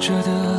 [0.00, 0.49] 着的，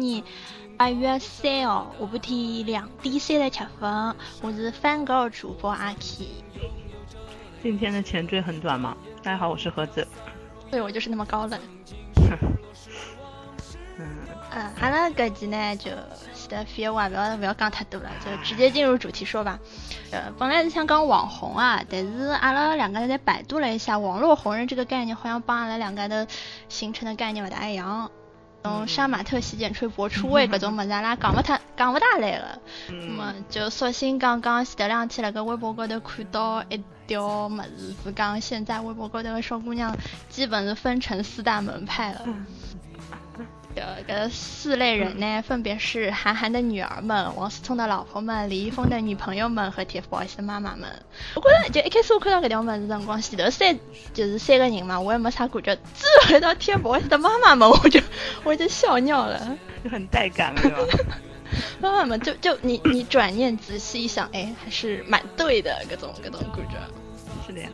[0.00, 0.22] 年
[0.76, 6.26] 八月三号下半天两点三十七分，我是翻狗主播阿 K，
[7.62, 8.96] 今天的前缀很短吗？
[9.22, 10.06] 大家好，我是盒子。
[10.70, 11.60] 对我就是那么高冷。
[12.16, 12.38] 嗯，
[14.54, 15.90] 嗯，阿拉搿期呢就
[16.34, 19.58] 前头废话不要不要讲太多了，就直接进入主题说吧。
[20.10, 26.26] 呃，本来是想讲网红啊，但是阿拉两个在百度了一下，网络红人这个概念好像帮阿拉两个的
[26.68, 28.10] 形成的概念勿大一样。
[28.64, 32.58] 从杀马特、洗剪吹、博出位搿种物事，阿拉讲勿太讲勿大来了。
[32.88, 39.96] 那么就索性刚刚前头两天辣盖微博高头看到一条物事，是讲现在微博高头个小姑娘
[40.28, 42.24] 基本是分成四大门派了。
[43.74, 50.88] 这个四类人呢，分别是韩寒的女儿们、王思聪的老婆们、李易峰的女朋友们和 TFBOYS 的妈妈们。
[51.34, 53.78] 我觉着就一开始我看到搿条物事辰光，前头三
[54.12, 55.76] 就是三个人嘛，我也没啥感觉。
[55.94, 58.00] 最后一到 TFBOYS 的妈妈们，我就
[58.44, 61.16] 我就笑尿了，就很带感了，对吧？
[61.80, 66.76] 妈妈们就就你你转念仔细一想，哎，还是蛮对的，各种各种感觉。
[67.46, 67.68] 是的呀。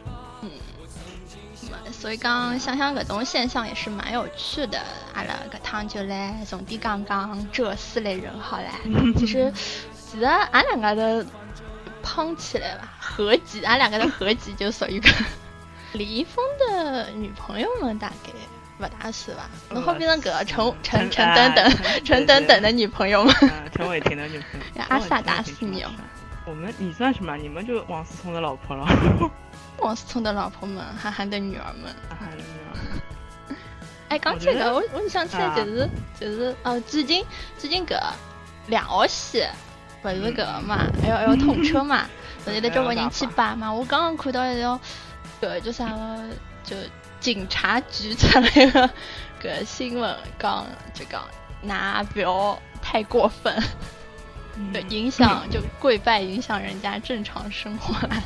[2.01, 4.81] 所以讲想想搿种现象也是蛮有趣的。
[5.15, 8.71] 阿拉搿趟就来重点讲讲这四类人好了。
[9.19, 9.53] 其实
[9.93, 11.27] 其实俺两个的
[12.03, 15.09] 胖起来吧，合集，俺两个的合集就属于个
[15.93, 18.31] 李易峰的女朋友们，大概
[18.79, 19.51] 不大是吧？
[19.69, 21.73] 然后变成个陈陈陈等等
[22.05, 23.35] 陈等等 的女朋友们。
[23.75, 24.83] 陈伟霆的女朋友。
[24.89, 25.91] 阿萨打死你哦！
[26.47, 27.37] 我们你算什么？
[27.37, 28.87] 你们就王思聪的老婆了。
[29.81, 33.55] 王思聪的老婆们，韩寒的女儿们，韩寒的女儿。
[34.09, 37.25] 哎，讲起个，我我想起来就是就是哦，最近
[37.59, 38.03] 最近个
[38.69, 39.53] 两号线
[40.01, 42.09] 不是个嘛，要要通车嘛，
[42.45, 43.73] 不是得交关人去摆嘛。
[43.73, 44.81] 我刚刚看到一条，
[45.41, 46.25] 个就啥个
[46.65, 46.77] 就
[47.21, 48.91] 警察局出来个
[49.41, 51.23] 个新闻，讲就讲
[51.61, 53.63] 那不要太过分，
[54.73, 58.23] 对，影响 就跪拜影响人家正常生活了。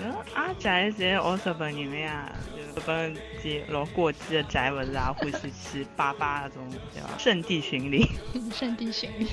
[0.00, 7.10] 嗯，阿宅侪学日本人的呀，就日本几老过激的宅不是啊，欢喜去巴巴那种对吧？
[7.18, 8.06] 圣地巡礼，
[8.54, 9.28] 圣地巡礼。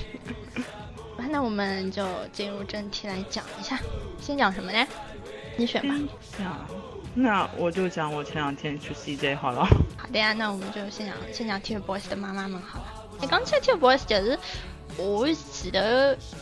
[1.30, 3.78] 那我们就进入正题来讲一下，
[4.20, 4.86] 先讲什么呢？
[5.56, 5.94] 你选吧。
[6.38, 6.66] 讲，
[7.14, 9.64] 那我就讲我前两天去 CJ 好了。
[9.96, 13.06] 好的呀，那我们就先讲先讲 TFBOYS 的妈妈们好了。
[13.20, 14.38] 你刚才 TFBOYS 就是。
[14.98, 15.78] 我前头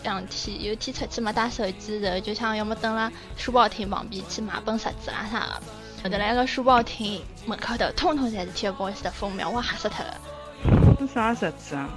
[0.02, 5.62] 两天有天出去没带手机的，就想要么蹲了书报亭旁边去买本杂志啊啥的。
[6.02, 10.20] 后头来个书报亭门口头，通通侪是 TFBOYS 的封面，我吓死脱了。
[11.00, 11.88] 是啥杂志啊？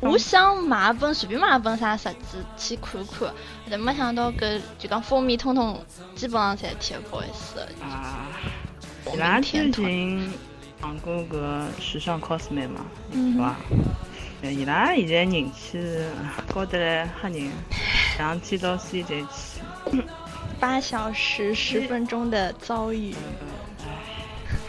[0.00, 3.32] 我想买本随便买本啥杂志去看看，
[3.70, 5.80] 但没想到搿就讲封面通通
[6.14, 7.68] 基本上侪是 TFBOYS 的。
[7.82, 8.26] 啊，
[9.10, 10.30] 伊拉最近
[10.82, 13.56] 上过个时尚 cosme 嘛，是吧？
[14.50, 15.78] 伊拉现在人气
[16.52, 17.50] 高得来吓人，
[18.18, 20.02] 两天到 CJ 去，
[20.60, 23.14] 八小时十分钟的遭遇。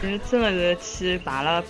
[0.02, 1.62] 唉，就真的是去排了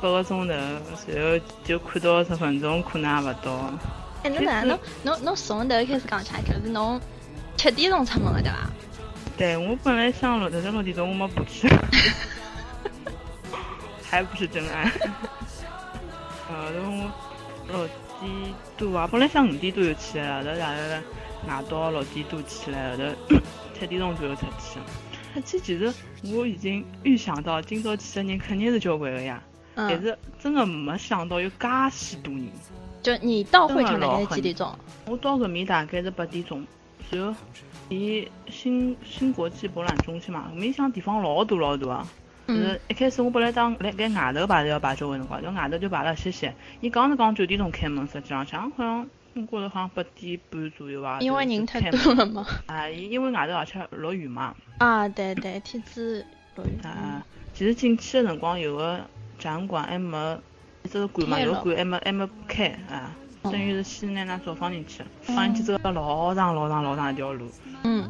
[0.00, 0.54] 八个钟头，
[0.96, 3.72] 随后就看到十分钟，可能也不到。
[4.22, 7.00] 哎，侬哪侬侬侬从头开始讲起来，就是侬
[7.56, 8.70] 七点钟出门的对伐？
[9.36, 11.68] 对，我本来想六点钟六点钟我没补去，
[14.08, 14.90] 还不是真爱。
[16.48, 17.10] 呃，然后。
[17.68, 17.88] 六
[18.20, 20.54] 点多啊，本来想五点多就起来了，
[21.46, 23.36] 后头夜到六点多起来，后头
[23.78, 24.78] 七点钟左右出去。
[25.34, 25.92] 出去其实
[26.34, 29.42] 我已经预想到今朝去的人肯定是交关个呀，
[29.74, 32.48] 但是真的没想到有介许多人。
[33.02, 34.72] 就你到会场大概几点钟？
[35.06, 36.64] 我到搿面大概是八点钟，
[37.10, 37.34] 然后
[37.88, 42.08] 离新新国际博览中心嘛，没想地方老大老大啊。
[42.46, 46.54] 就是一开始我本来当辣盖外头排队要排交关辰光，就外头就排了歇歇。
[46.80, 51.18] 伊讲是讲九点钟开门，实际上像好像我觉着好像八点半左右吧。
[51.20, 52.46] 因为人太多了嘛。
[52.66, 54.54] 啊，因为外头而且落雨嘛。
[54.78, 56.24] 啊，对对，天子
[56.56, 56.70] 落雨。
[56.84, 57.24] 啊，
[57.54, 59.00] 其实进去的辰光有个
[59.38, 60.38] 展馆还没，
[60.84, 63.14] 只是馆嘛，有个馆还没还没开啊。
[63.44, 67.50] 等于是先拿那手放进去，放进去之后老长老长老长一条路，
[67.82, 68.08] 嗯，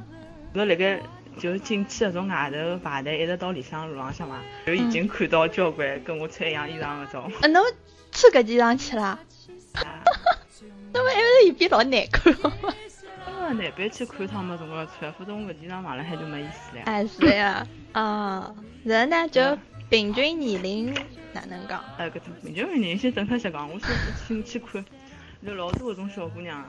[0.53, 1.01] 然后辣盖
[1.39, 7.31] 就进去的从外头排队一直到里向路浪向嘛，就已经看到交关跟我穿一样衣裳的种。
[7.41, 7.63] 啊，侬
[8.11, 9.19] 穿搿件裳去啦？
[10.93, 12.53] 那么还是一边老难看哦。
[13.25, 16.83] 啊，难办去看趟嘛，总归要穿，否则我搿件裳买了海就没意思了。
[16.85, 18.55] 哎，是呀，啊，
[18.85, 19.59] 人呢就
[19.89, 20.95] 平均年龄
[21.33, 21.83] 哪能讲？
[21.97, 23.87] 哎，搿种平均年龄先正确些讲，我是
[24.29, 24.85] 进去看，
[25.41, 26.63] 有老多搿种小姑娘，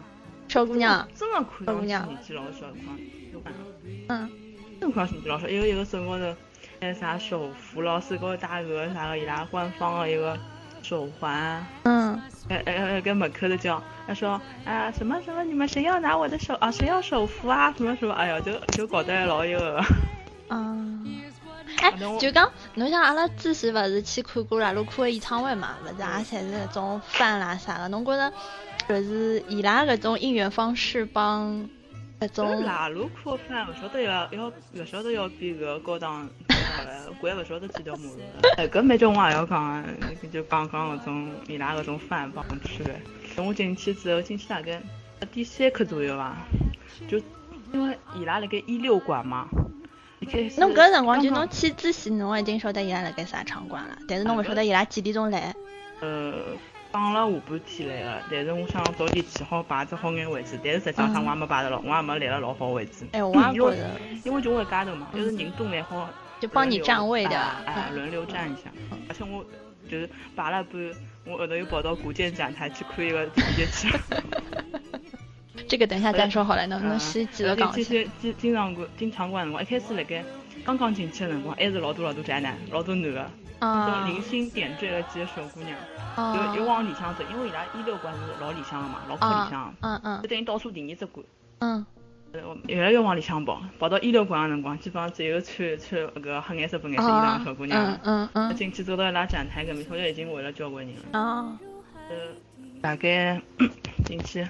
[0.47, 2.97] 小姑娘，真的看上去小姑娘年纪老小看
[4.07, 4.29] 嗯，
[4.83, 6.35] 真看上去年纪老小，一个一个手高头，
[6.81, 10.37] 那啥手幅咯，手高头戴个啥个伊拉官方的一个
[10.81, 11.65] 手环。
[11.83, 12.19] 嗯，
[12.49, 16.69] 哎哎哎，跟门口的叫，他说啊什么什么，你们谁要拿我的手啊？
[16.69, 17.73] 谁要手幅啊？
[17.77, 18.13] 什么什么？
[18.13, 19.81] 哎呀，就就搞得老有个。
[20.49, 21.21] 嗯。
[21.77, 21.89] 哎
[22.19, 28.33] 就讲，侬像阿拉之前勿是去看过拉鲁库的演唱会嘛，勿是也侪是那种饭啦啥的，侬觉着
[28.89, 31.69] 就是伊拉搿种应援方式帮
[32.27, 36.29] 搿这种拉路库饭，勿晓得要要勿晓得要比搿个高档
[37.19, 38.19] 贵勿晓得几条马路。
[38.57, 39.83] 哎，搿没种我也要讲啊，
[40.31, 42.93] 就讲讲搿种伊拉搿种饭帮吃的。
[43.35, 44.81] 等我进去之后，进去大概
[45.31, 46.37] 第三刻左右吧，
[47.07, 47.19] 就
[47.73, 49.47] 因为伊拉辣盖一六馆嘛，
[50.57, 55.53] 侬搿辰光就侬去之前，侬已经晓得伊拉辣盖啥场馆了，但是侬勿晓得伊拉几点钟来。
[55.99, 56.33] 呃，
[56.93, 63.03] 讲了下半天来个，但是我想早点起好排只好眼位置，但是实际上我也没排得老，我也没立了老好位置。
[63.13, 63.89] 哎，我也因为觉得，
[64.23, 66.07] 因为就我一家头嘛，就是人多蛮好，
[66.39, 67.35] 就帮你占位的
[67.65, 68.71] 哎，轮流占一下。
[69.09, 69.43] 而且我
[69.89, 70.91] 就是排了半，
[71.25, 73.97] 我后头又跑到古建展台去看一个体育去。
[75.67, 78.05] 这个等一下再说好了，侬侬嗯先继续讲进去。
[78.05, 80.23] 去进进场馆进场馆的辰光，一开始辣盖
[80.63, 83.31] 刚刚进去的辰光，还是老多老多宅男，老多男的，
[83.67, 85.77] 啊都零星点缀了几个小姑娘，
[86.15, 91.25] 啊又又往里向走，因为伊拉一六馆是老里向的嘛，老靠里向啊，嗯嗯就等于倒数第二只馆。
[91.59, 91.85] 嗯
[92.33, 97.99] 呃我越来越往里向跑，跑到一六馆的辰光，基本上只有穿穿那个黑颜色、白颜色衣裳的小姑娘嗯了。
[98.03, 101.19] 嗯嗯进去走到伊拉展台搿面，好像已经围了交关人了。
[101.19, 101.59] 啊
[102.09, 102.15] 呃，
[102.81, 103.39] 大概
[104.03, 104.45] 进去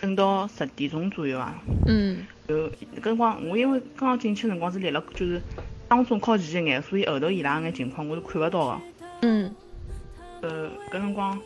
[0.00, 1.54] 等到十点钟左右啊，
[1.86, 2.68] 嗯就
[3.00, 5.40] 搿辰光我因为刚刚进去的辰光是立了就是
[5.88, 8.80] 当中靠前一眼，所以后头伊拉眼情况我是看勿到个。
[9.22, 9.54] 嗯。
[10.42, 11.38] 呃，搿辰光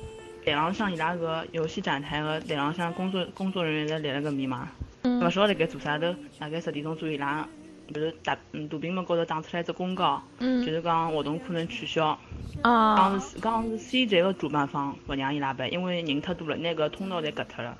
[0.44, 4.69] 台浪向伊拉搿游戏展台个台浪向工作工作人员在立了搿面嘛，
[5.04, 7.46] 勿嗯晓得辣盖做啥头，大概十点钟左右伊拉
[7.94, 12.19] 就是大嗯大屏幕高头打出来一只公告，就嗯是讲活动可能取消。
[12.62, 12.96] 啊。
[12.96, 17.76] 讲是讲是 CJ 个主办方勿让伊拉办，因为人太多了，拿搿通道侪隔脱了。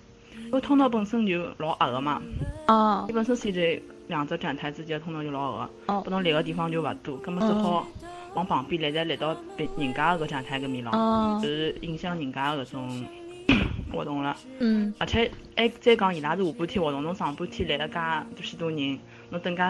[0.47, 2.23] 因为通道本身就老矮个嘛，
[2.67, 3.07] 啊。
[3.09, 3.81] 伊本身 CJ
[4.11, 7.87] 两只展台之间通道就老矮个，哦拨侬立个地方就勿多，葛末只好
[8.35, 13.05] 往旁边立，再立到别人家个搿展台搿面浪，啊就是影响人家个搿种
[13.91, 14.37] 活动了。
[14.59, 17.97] 嗯而且还再讲伊拉是下半天活动，侬上半天来了介
[18.37, 18.99] 就许多人，
[19.31, 19.63] 侬等介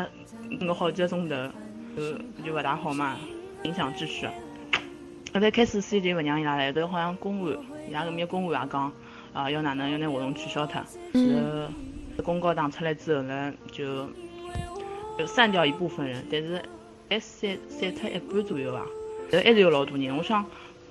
[0.59, 1.37] 等个好几个钟头，
[1.97, 3.17] 就就勿大好嘛，
[3.63, 4.27] 影响秩序。
[5.33, 7.57] 后头开始 CJ 勿让伊拉来，后头好像公安，
[7.89, 8.93] 伊拉搿面公安也讲，
[9.33, 10.83] 啊要哪能要拿活动取消脱。
[11.15, 14.11] 嗯然后公告打出来之后呢，就就
[15.27, 16.63] 散掉一部分人，但是
[17.09, 18.83] 还散散脱一半左右伐。
[19.31, 20.45] 但还是有老多人，我想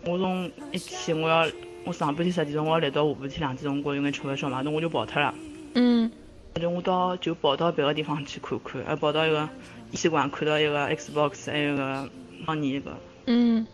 [0.06, 1.46] 我从一天我要
[1.84, 5.34] 我上半天十点钟我要来到下半天两点钟，我有眼吃勿消嘛，那我就跑脱了。
[5.76, 6.10] 嗯
[6.54, 9.48] 反正我到就跑到别个地方去看看，还跑到一个
[9.92, 12.10] 仪器馆看到一个 Xbox，还有个
[12.46, 12.92] 帮你一个，
[13.28, 13.66] 嗯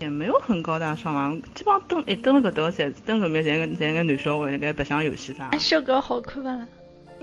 [0.00, 5.58] 也没有很高大上嘛，基本上蹲一蹲了搿头，侪蹲搿面侪个侪个男小孩辣盖白相游戏啥哎，。
[5.58, 6.66] 修哥好看伐啦？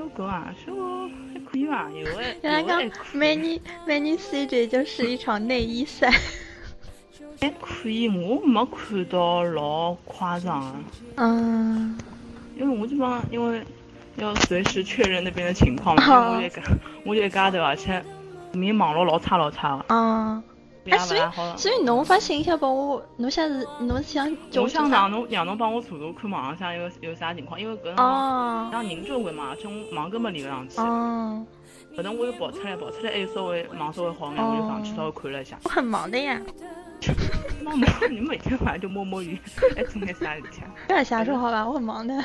[0.02, 6.12] 小狗啊，小狗还可以吧，有哎人家讲美女美女 CJ 就是一场内衣赛。
[7.40, 10.74] 还 可以，我没看到老夸张的，
[11.18, 11.96] 嗯。
[12.58, 13.62] 因为我基本上因为
[14.18, 16.42] 要随时确认那边的情况嘛，哦。
[16.42, 16.62] 因为我就一家
[17.06, 18.04] 我就一家头，而且
[18.54, 19.84] 面网络老差老差
[20.86, 21.22] 哎，所以。
[21.58, 30.80] 所以侬发信息帮我，侬现在是侬想叫我想让侬让侬帮我查查看网浪向有有啥情况，因为搿辰光哦让人交关嘛，而且我网根本连勿上去。
[30.82, 31.46] 哦，
[31.96, 35.58] 后头我又跑出来，跑出来还有稍微网稍微好眼，我就上去稍微看了一下。
[35.64, 36.42] 我很忙的呀，
[37.62, 39.38] 那忙你每天晚上就摸摸鱼，
[39.76, 40.72] 还做眼啥事体啊？
[40.88, 42.16] 不要瞎说好吧，我很忙的。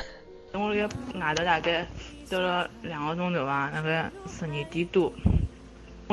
[0.51, 0.87] 等我辣盖
[1.19, 1.85] 外头大概
[2.29, 5.36] 兜了两个钟头吧，大概十二点多，我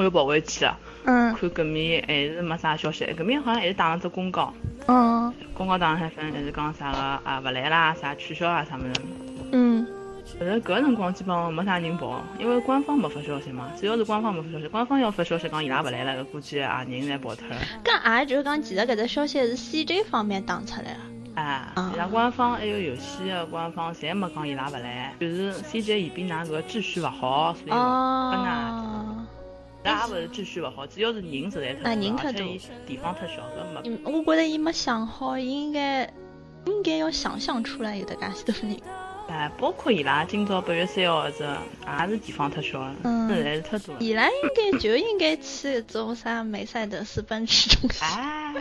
[0.02, 1.34] 又跑回去了，嗯。
[1.34, 4.52] 看搿面还是没啥消息，搿面好像还是打了只公告，
[4.88, 5.32] 嗯。
[5.52, 9.00] 公告打了海分还是讲啥个啊勿来啦，啥取消啊啥物事。
[9.52, 9.86] 嗯。
[10.40, 17.56] 但是搿辰光基本上没啥人跑，因为官方没发消息嘛，主要是官方没发消息，官方要发消息讲伊拉勿来了，搿估计啊人侪跑脱了。
[17.84, 20.96] 搿也就是讲，其实搿只消息是 CJ 方面打出来的。
[21.34, 21.42] 哎，
[21.74, 21.92] 啊。
[21.94, 29.23] 伊拉官方还有游戏的官方侪没讲伊拉勿来，就是 CJ 嫌比㑚搿秩序勿好，所以勿拨㑚。
[29.84, 33.90] 哦，伊拉也勿是秩序勿好，主要是人实在太人而且伊地方太小，搿没。
[33.90, 36.04] 嗯我觉着伊没想好，伊应该
[36.66, 38.80] 应该要想象出来有的介许多人。
[39.28, 44.00] 哎，包括伊拉今朝八月三号这也是地方太小了，嗯实在是太多了。
[44.00, 44.34] 伊拉应
[44.72, 48.54] 该就应该去做啥梅赛德斯奔驰中心，哎，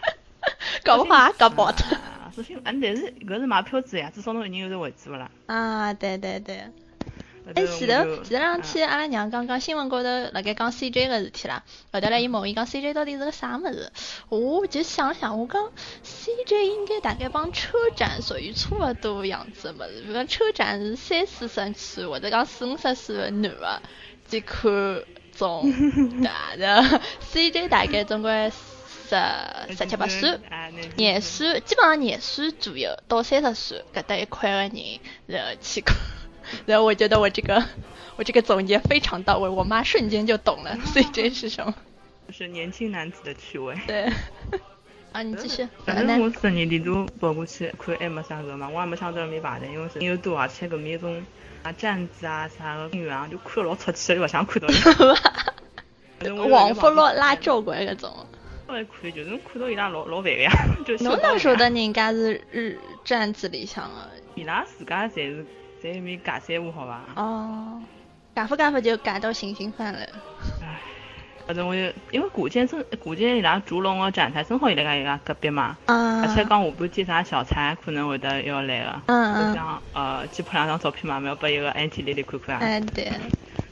[0.84, 1.84] 搞不好也搞不好的。
[1.96, 5.30] 啊，首先，嗯，但是搿是买票子呀，至少侬一人有个位置勿啦？
[5.46, 6.62] 啊，对对对。
[7.54, 8.92] 哎，前头前头两天啊。
[8.92, 11.62] 阿拉娘刚刚新闻高头辣盖讲 CJ 个事体啦，
[11.92, 13.90] 后头来伊问我伊讲 CJ 到底是个啥物事，
[14.28, 15.70] 我就想了想，我讲
[16.04, 23.82] CJ 应该大概帮车展属于差勿多样子个物事，比如讲车展是三四十岁或者讲四五十岁个男个
[24.28, 24.70] 去看
[25.36, 25.72] 种
[26.22, 27.00] 大的
[27.32, 28.50] ，CJ 大概总归
[29.08, 29.16] 十
[29.74, 30.38] 十七八岁。
[30.96, 35.96] 廿岁，基本上廿岁左右到三十岁搿搭一块个人，然后去看，
[36.66, 37.64] 然后我觉得我这个
[38.16, 41.74] 我这个总结非常到位，我妈瞬间就懂了 CJ 是什么。
[42.26, 43.74] 就是年轻男子的趣味。
[43.86, 44.12] 对，
[45.12, 45.66] 啊，你继续。
[45.84, 51.24] 反正我十年前都跑过去看，还没啥个嘛，我也没想到没排队，因为人又多，而且搿面有种
[51.62, 54.68] 啊站子啊啥个演员啊，就看得老出气，就勿想看到
[56.50, 58.26] 王福禄拉咒鬼搿种，
[58.66, 60.50] 后来看就是侬看到伊拉老老烦个呀，
[60.84, 64.10] 就侬哪晓得人家是日站子里向的？
[64.34, 65.46] 伊拉自家侪是
[65.82, 67.00] 在埃面尬三胡好伐？
[67.14, 67.80] 哦，
[68.34, 70.00] 尬不尬不就尬到行星饭了。
[70.62, 70.80] 唉，
[71.46, 71.80] 反正我就
[72.10, 76.20] 因为古建正古建伊拉烛龙个展台正好伊拉家伊拉隔壁嘛，嗯。
[76.22, 79.02] 而且讲下半天啥小菜可能会得要来个。
[79.06, 79.50] 嗯嗯。
[79.50, 81.70] 我想呃，去拍两张照片嘛，没有拨一个
[82.14, 82.60] 丽看看啊。
[82.62, 83.10] 哎对。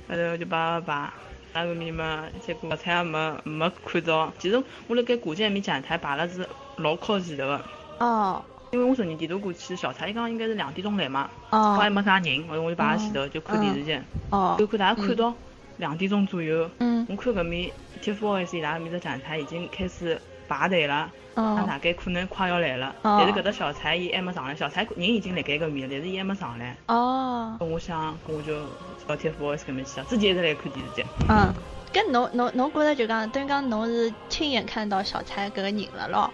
[0.09, 1.15] 然后我就叭叭叭，
[1.53, 4.33] 那个面嘛，结果小菜也没没看到。
[4.39, 7.65] 其实我辣盖古建面展台排了是老靠前头个，
[7.99, 14.57] 哦因为我昨日点头过去，小蔡伊讲应该是两点钟来嘛，我还哦没啥人，我我就排在前头就看电视剧，哦。
[14.59, 15.33] 就看大家看到
[15.79, 17.07] 两点钟左右，嗯。
[17.09, 17.71] 我看搿面
[18.03, 21.11] TFBOYS 伊拉面只展台已经开始排队了。
[21.35, 23.19] 那哦大概可能快要来了，哦。
[23.21, 26.77] 但是搿只小蔡伊还没上来，小蔡人已经辣盖搿面了，但是伊还没上来。
[26.87, 27.57] 哦。
[27.61, 28.59] 我想，我就
[29.07, 31.07] 到 TFBOYS 搿面去了，自己一直辣看电视剧。
[31.29, 31.53] 嗯，
[31.93, 36.31] 跟侬侬侬觉得就讲，等于讲侬是亲眼看到小蔡搿个人了咯？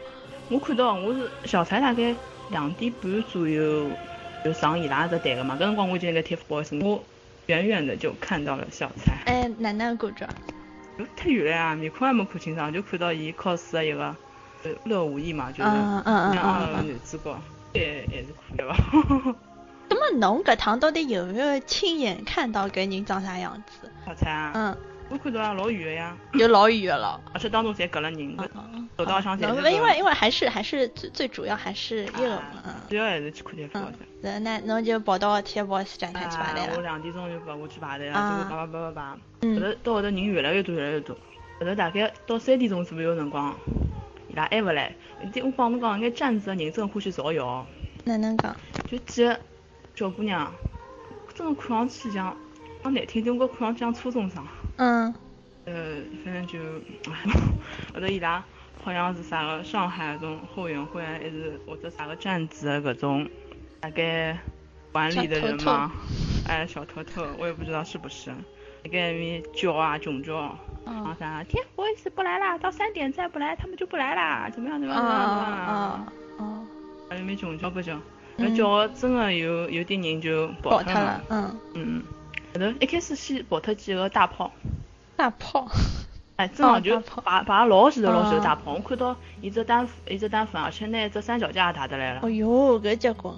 [0.48, 2.14] 我看到我是小菜大概
[2.50, 3.88] 两点半左右
[4.44, 7.02] 就上伊拉只台了嘛，搿辰光我已经在 TFBOYS，我
[7.46, 10.28] 远远的就看到了小菜，哎，哪能感觉？
[10.98, 14.14] 就太远了呀，面孔还没看清爽，就看到伊 cos 的一个
[14.64, 16.72] 呃乐无意嘛，就是嗯嗯嗯像二嗯嗯。
[16.72, 17.38] 男主角，
[17.72, 19.34] 也还是可以吧。
[19.88, 23.90] 那么侬搿趟到底有没有亲眼看到搿人长啥样子？
[24.04, 24.76] 小菜啊，嗯，
[25.12, 27.20] 我看到啊老远的呀，有老远了。
[27.34, 28.36] 而且当中侪隔了人，
[28.96, 36.82] 走道上侪因为因为还是还是最最主要还是一个嘛，嗯主要还是去看 TFBOYS 嗯。，然后那侬就跑到 TFBOYS 展台去排队了，我了。
[36.82, 38.18] 两点钟就跑过去排队啊。
[38.18, 41.14] 了，结果叭叭叭叭叭，后嗯头到后头人越来越多越来越多，
[41.60, 43.54] 后头大概到三点钟左右辰光，
[44.30, 44.94] 伊拉还勿来，
[45.42, 47.66] 我帮侬讲，眼站子的人真的欢喜造谣，
[48.04, 48.56] 哪能讲？
[48.90, 49.38] 就几个
[49.94, 50.50] 小姑娘，
[51.34, 52.34] 真的看上去像，
[52.82, 54.44] 讲难听点，我看上去像初中生，
[54.82, 55.14] 嗯。
[55.64, 55.72] 呃，
[56.24, 56.58] 反正就，
[57.08, 57.14] 哎，
[57.94, 58.42] 后头伊拉
[58.82, 63.28] 好像是啥个上海那种后援会，还是或者啥个站子的搿种，
[63.78, 64.36] 大概
[64.90, 65.92] 管理的人嘛，
[66.48, 68.32] 哎，小头头，我也不知道是不是，
[68.82, 76.66] 在那边叫啊囧叫，然后哦啥，天不好意思不来啦，到三点再不来他们就不来啦，怎么样怎么哦样怎么样怎么样，哦哦，
[77.08, 77.96] 在那边囧叫不囧，
[78.36, 78.48] 嗯。
[78.48, 82.02] 那叫真的有有点人就跑跑脱脱了，嗯，嗯，
[82.54, 84.50] 后头一开始先跑脱几个大炮。
[85.16, 85.66] 大炮。
[86.36, 92.30] 哎，真哦的就排排老前头老前头哦大炮，我看到一只单一只单反，而且拿一只三脚架也打得来了哦。
[92.30, 93.34] 哟，搿结棍。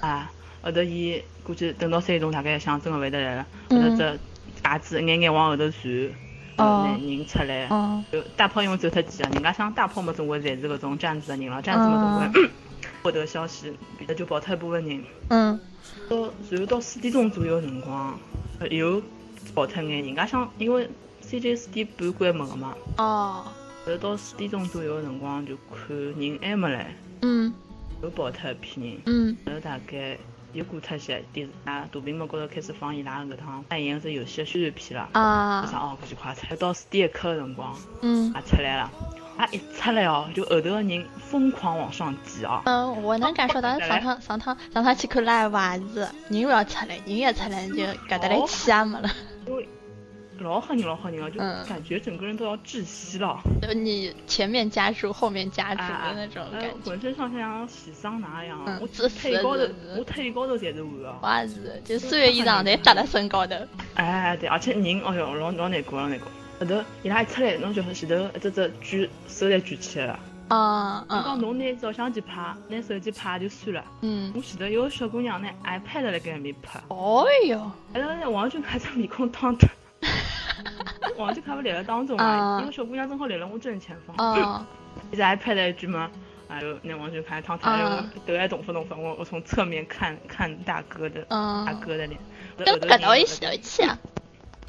[0.00, 0.30] 啊，
[0.62, 4.18] 后头伊估计等到三点钟大概想真的会得来了，后嗯头只
[4.62, 6.10] 架子一眼眼往后头传，
[6.58, 7.66] 哦拿人出来。
[7.68, 12.50] 哦就大炮因为走脱几个，人家想大炮嘛总归侪是搿种站子的人了，站子嘛总归
[13.04, 15.04] 获得消息，别的就跑脱一部分人。
[15.28, 15.60] 嗯
[16.08, 16.16] 到
[16.50, 18.18] 然后到四点钟左右辰光，
[18.58, 19.00] 呃又
[19.54, 20.88] 跑脱眼，人家想因为
[21.22, 22.74] CJ 四点半关门个嘛。
[22.96, 23.44] 哦
[23.86, 27.52] 然后到四点钟左右的辰光，就看人还没来，嗯
[28.02, 28.98] 又跑脱一批人。
[29.04, 30.16] 嗯然后大概
[30.54, 35.08] 又过脱些，电视啊大屏幕高头开始放伊拉搿趟扮演只游戏的宣传片了。
[35.12, 36.56] 我想啊哦，搿就快出来。
[36.56, 38.90] 到四点一刻的辰光，嗯也出来了。
[39.36, 42.62] 啊一出来哦，就后头的人疯狂往上挤哦。
[42.66, 47.74] 嗯，我能感受到上趟上趟上趟去看 live 也是，人勿要出来，人一出来就
[48.08, 49.10] 搿搭来气也没了。
[49.46, 49.68] 因为
[50.40, 53.38] 老吓人老吓人个，就嗯感觉整个人都要窒息了。
[53.62, 56.90] 就你前面夹住，后面夹住啊的那种感哎觉。
[56.90, 59.64] 浑身上下像洗桑拿一样，我腿高头
[59.96, 61.18] 我腿高头侪是汗啊。
[61.22, 63.54] 哇是，就所有衣裳侪搭在身高头。
[63.94, 66.28] 哎，对，而且人，哎哟，老老难过，老难过。
[66.60, 70.18] 后头伊拉一出来，侬就是前头一只只举手侪举起来了。
[70.48, 73.84] 啊侬讲嗯侬拿照相机拍，拿手机拍就算了。
[74.02, 74.30] 嗯。
[74.36, 79.66] 我前头有个小姑娘拿 iPad 辣盖埃面拍，哦哟，哎那王俊凯张面孔当的，
[81.16, 84.14] 王俊凯不立了当中嘛，啊因为小姑娘正好立了我正前方。
[84.20, 84.64] 哦
[85.10, 86.10] 伊在 iPad 一举嘛，
[86.48, 91.36] 哎呦，那王俊凯躺他，哎啊呦，头还动不动，我我从侧面看看大哥的大
[91.70, 92.20] 嗯，哥的脸，
[92.58, 93.98] 跟搿到一起头去啊。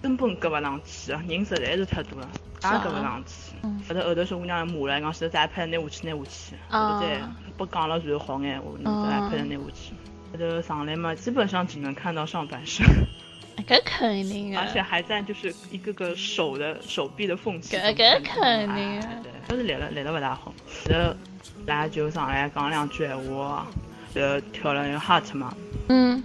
[0.06, 2.30] 根本跟不上去啊，人实在是太多了，
[2.62, 3.56] 也跟不上去。
[3.64, 7.22] 嗯后头后头小姑娘骂了，讲现在 iPad 拿下去拿下去，后啊头再
[7.58, 9.94] 不讲了然后好眼话，侬这 iPad 拿下去。
[10.32, 12.86] 后头上来嘛，基本上只能看到上半身，
[13.68, 14.64] 搿肯定啊。
[14.64, 17.96] 而且还在就是一个个手的手臂的缝隙中搿。
[17.96, 20.54] 搿肯定啊对，都是来了来了不大好。
[20.86, 21.16] 后头
[21.64, 23.66] 伊拉就上来讲两句闲话，
[24.14, 25.52] 然后跳了那个 heart 嘛，
[25.90, 26.22] 嗯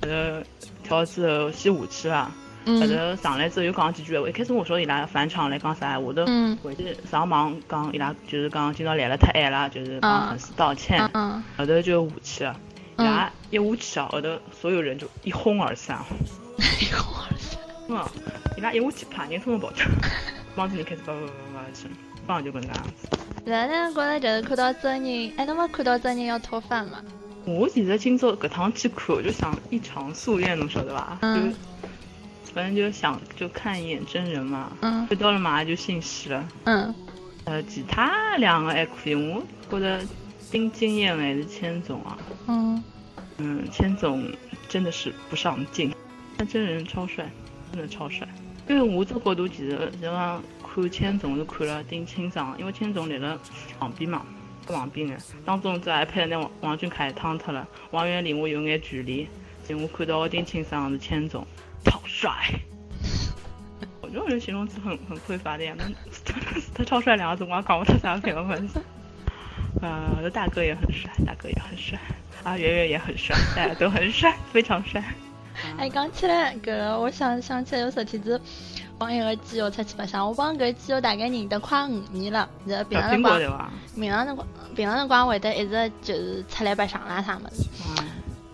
[0.00, 0.40] 然后
[0.82, 2.32] 头跳之后先下去了。
[2.80, 11.00] 后嗯头上来之后又讲几句闲话，一开始我说伊拉返场来讲啥闲话，都嗯回去上网讲伊拉就是讲今朝来了太晚了，就是帮粉丝道歉。
[11.56, 12.56] 后头就下去了，
[12.98, 15.98] 伊嗯拉一下去啊，后头所有人就一哄而散。
[16.58, 18.04] 一哄而散嗯，
[18.56, 19.86] 伊拉一下去啪，人统统跑掉，
[20.54, 21.88] 帮子人开始叭叭叭叭去，
[22.26, 23.08] 帮就搿能介样子。
[23.46, 26.98] 然后呢，觉着就是看到真人，哎，侬没看到真人要脱饭嘛？
[27.46, 31.16] 我其实今朝搿趟去看，我就想一场夙愿，侬晓得伐？
[31.22, 31.56] 嗯就
[32.58, 36.48] 反正就想就看一眼真人嘛，嗯看到了嘛就信息了。
[36.64, 36.92] 嗯
[37.44, 40.04] 呃，其他两个还可以，我觉得
[40.50, 42.18] 丁经验还是千总啊。
[42.48, 42.82] 嗯
[43.36, 44.28] 嗯，千总
[44.68, 45.94] 真的是不上镜，
[46.36, 47.30] 但真人超帅，
[47.70, 48.26] 真的超帅。
[48.68, 50.42] 因为我这角度其实就讲
[50.74, 53.40] 看千总是看了顶清爽，因为千总立了
[53.78, 54.26] 旁边嘛，
[54.66, 59.28] 旁边的当中这 iPad 那王王俊凯躺脱了，王源离我有眼距离，
[59.64, 61.46] 所以我看到的顶清爽是千总，超
[62.20, 62.32] 帅。
[64.00, 65.84] 我觉得我这形容词很很匮乏的呀，那
[66.74, 68.80] 他超帅两个字我也搞不出啥别的关系。
[69.80, 71.96] 呃，我的大哥也很帅，大哥也很帅，
[72.42, 75.04] 啊，圆圆也很帅，大家都很帅，非常帅。
[75.78, 78.40] 哎，讲起来搿个，我想想起来有昨天子
[78.98, 83.38] 帮一个基友出去白相，我帮搿基友大概认得快五年了，然后平常辰光？
[83.94, 87.64] 平常辰光，平常辰光会得一直就是出来白相啦啥么子。
[87.86, 88.08] 嗯，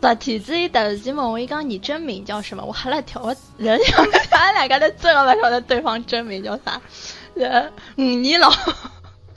[0.05, 6.79] 昨天子伊突然间问我一讲你真名叫什么，我吓了一跳，我人想俺两个都真的不晓得对方真名叫啥，
[7.33, 8.47] 然后五年了，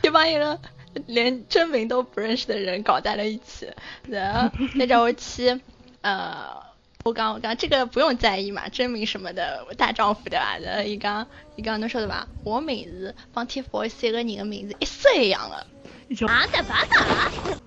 [0.04, 0.60] 就帮一个
[1.06, 3.72] 连真名都不认识的人搞在了一起，
[4.10, 5.58] 然后再叫我去，
[6.02, 6.68] 呃。
[7.06, 10.58] 我讲我讲这个不用在意嘛，真名什么的，我大丈夫对吧？
[10.62, 11.26] 然后伊讲
[11.56, 12.28] 伊讲侬晓得伐？
[12.44, 15.66] 我名字帮 TFBOYS 三个人的名字一式一样的。
[16.10, 17.58] 一叫啊，干嘛呢？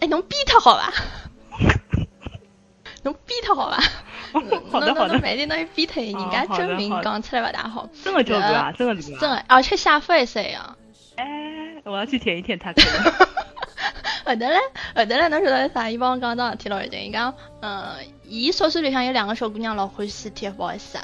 [0.00, 0.92] 哎，侬逼他好吧？
[3.08, 3.78] 侬逼他好吧？
[4.32, 7.88] 哦好的侬侬好的，每天侬逼他，人哦家真名讲出来勿大好。
[8.04, 10.76] 真的叫这啊，真的是真的，而且写法也是一样。
[11.16, 11.24] 哎，
[11.84, 12.72] 我要去舔一舔他。
[14.24, 14.58] 后头 嘞，
[14.94, 15.88] 后头嘞，侬晓得啥？
[15.88, 17.02] 伊帮我讲桩事体老有劲。
[17.06, 21.00] 伊讲，嗯，伊宿舍里向有两个小姑娘老欢喜 TFBOYS 的，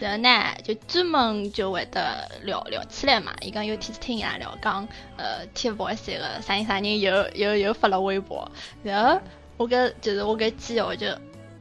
[0.00, 3.32] 然后呢，就专门就会得聊聊起来嘛。
[3.40, 8.46] 伊讲有天子听伊拉聊，讲呃 TFBOYS 一个啥人啥人又又又发了微博，
[8.84, 9.18] 然后
[9.56, 11.06] 我搿就是我搿基友就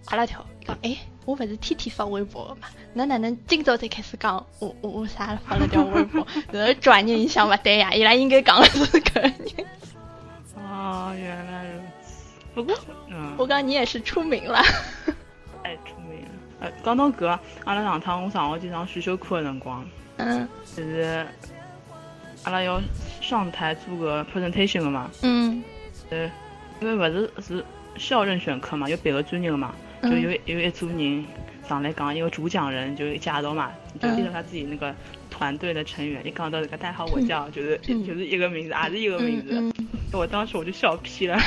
[0.07, 0.97] 吓了一跳，伊讲哎。
[1.25, 6.23] 我勿是天天发微博的嘛，那哪能今朝才开始讲我我我啥发了条微博？
[6.51, 9.33] 然后转念一想，勿对呀，伊拉应该讲的是搿个人。
[10.55, 12.35] 哦，原来如此。
[12.53, 12.75] 不过，
[13.09, 14.61] 嗯，我讲你也是出名了。
[15.63, 16.29] 太出名了。
[16.59, 17.25] 呃，讲到搿，
[17.63, 19.83] 阿拉上趟我上学期上选修课的辰光，
[20.17, 21.25] 嗯就是
[22.43, 22.79] 阿拉要
[23.19, 25.63] 上台做个 presentation 的嘛，嗯
[26.11, 26.31] 呃，
[26.79, 27.65] 因为勿是是
[27.97, 29.73] 校任选课嘛，有别个专业的嘛，
[30.05, 31.25] 就嗯有一有一组人
[31.67, 34.93] 上来讲，一个主讲人就介绍嘛，就介绍他自己那个
[35.29, 41.37] 团队的成员，一讲到这个大家好，我叫就是嗯就是一个名字，还是一个名字，我当时我就笑屁了，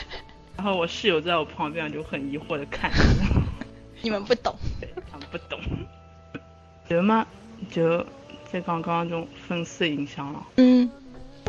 [0.56, 2.98] 然后我室友在我旁边就很疑惑的看着，
[4.02, 4.54] 你们不懂。
[4.80, 5.58] 对他们不懂，
[6.88, 7.26] 就嘛
[7.70, 8.04] 就
[8.52, 10.46] 在讲讲这种粉丝的影响了。
[10.56, 10.90] 嗯，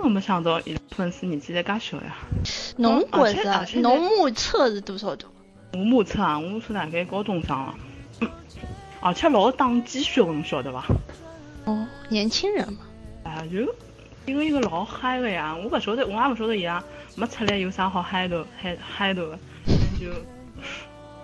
[0.02, 2.16] 我没想到，粉丝年纪才介小呀！
[2.78, 5.28] 侬觉着侬目测是多少度？
[5.74, 7.76] 我目测啊，我目测大概高中生了，
[9.02, 10.86] 而且老打鸡血的，侬晓得伐？
[11.66, 12.80] 哦，年轻人嘛。
[13.24, 13.60] 啊，就
[14.26, 15.56] 一个一个老嗨的呀！
[15.56, 16.84] 我不晓得，我也不晓得伊拉
[17.16, 19.40] 没出来有啥好嗨的，嗨嗨的，
[20.00, 20.08] 就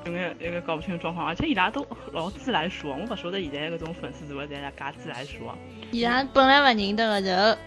[0.05, 5.35] 有眼有眼搞不清状况，而且伊拉都老自来熟，我勿晓得现在搿种粉丝是勿是在介自来熟。
[5.91, 7.57] 伊拉本来勿认得个人，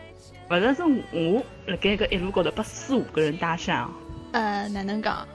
[0.50, 3.90] 勿是是我辣盖搿一路高头被四五个人搭讪啊！
[4.32, 5.28] 呃，哪能讲？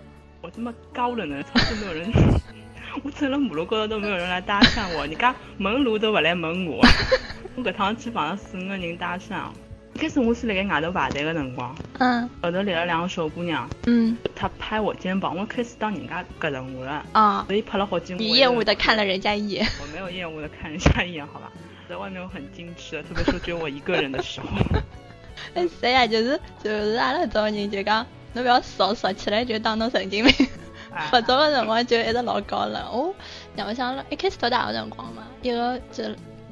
[0.48, 2.10] 我这么高冷呢，从来没有人，
[3.04, 6.82] 我走了马路高头都没有人来搭讪我，人家问路都勿来问我。
[7.58, 9.50] 我搿趟去碰到四五个人搭讪，
[9.94, 18.20] 一开始我是辣盖外头排队个辰光，嗯后头来了两个小姑娘，嗯她拍我肩膀，我开始当人家搿人我了，啊，所以拍了好几幕。
[18.20, 19.68] 你厌恶的看了人家一眼。
[19.82, 21.52] 我没有厌恶的看人家一眼，好吧？
[21.90, 24.48] 在外面我很矜持的，特别是只有我一个人的时候。
[25.54, 26.08] 哎，谁呀？
[26.08, 28.06] 就是就是阿拉这种人，就讲
[28.38, 30.48] 侬不要熟，熟起来就当侬神经病。
[30.94, 32.82] 哎合作的辰光就一直老高冷。
[32.92, 33.14] 我
[33.56, 36.04] 让我想了，一开始读大学辰光嘛，一个就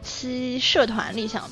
[0.03, 1.43] 去社团里向，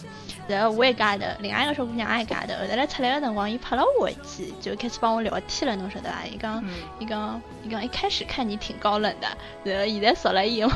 [0.47, 2.53] 然后我一家头，另外一个小姑娘也一家头。
[2.53, 6.23] 后头来出来的辰光，伊拍了我一记，就开始帮我聊天了，侬晓得伐？
[6.31, 6.69] 伊讲嗯
[6.99, 9.27] 伊讲伊讲一开始看你挺高冷的，
[9.63, 10.71] 然后现在熟了以后，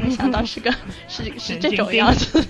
[0.00, 0.72] 没想到是个
[1.08, 2.42] 是是这种样子。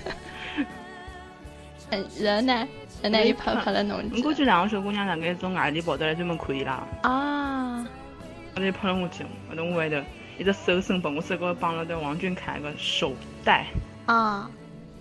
[1.91, 2.69] 嗯，然后呢，
[3.03, 7.85] 然后呢，伊拍拍了侬我估计两个小姑娘两个从外地跑到来专门看伊拉，啊，
[8.55, 9.97] 后头就拍了我去，后头我外头
[10.39, 13.13] 一只手伸拨我手高头绑了对王俊凯个手
[13.45, 13.67] 带，
[14.07, 14.49] 啊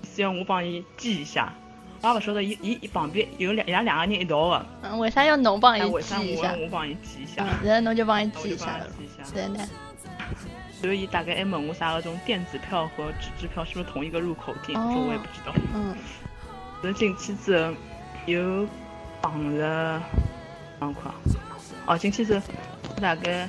[0.04, 1.54] 希望我帮伊系一下。
[2.02, 6.64] 我也勿晓得伊伊伊旁边有两伊拉两个人一道的，嗯，为啥要侬帮哎，伊为啥记一下我？
[6.64, 7.64] 我帮伊系一下嗯，？
[7.64, 8.88] 然后侬就帮伊我就帮伊记一下了。
[8.90, 9.32] 系一下。
[9.32, 9.70] 对呢，
[10.82, 14.76] 所以伊大概还问我啥个种电子票和纸质票是不是同一个入口进？
[14.76, 15.54] 我说我也不知道。
[15.76, 15.96] 嗯
[16.84, 17.72] 然后进去之后
[18.26, 18.68] 又
[19.22, 20.02] 绑了，
[20.80, 21.12] 两块。
[21.86, 22.46] 哦，进去之后
[23.02, 23.48] 大概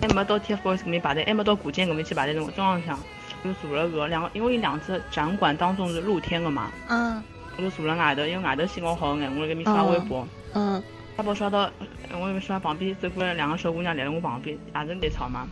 [0.00, 2.98] 还没到 TFBOYS 搿面排队，还没到古剑搿面去排队，中中浪向
[3.44, 7.22] 就坐了个两个，因为伊两只展馆当中是露天的嘛，嗯
[7.56, 10.26] 我就坐了外头，因为外头信号好眼，我辣搿面刷微博。
[10.54, 10.82] 嗯
[11.16, 11.70] 刷博刷到，
[12.10, 15.46] 呃我刷旁边走过来两个小姑娘来了我旁边，也是在吵嘛。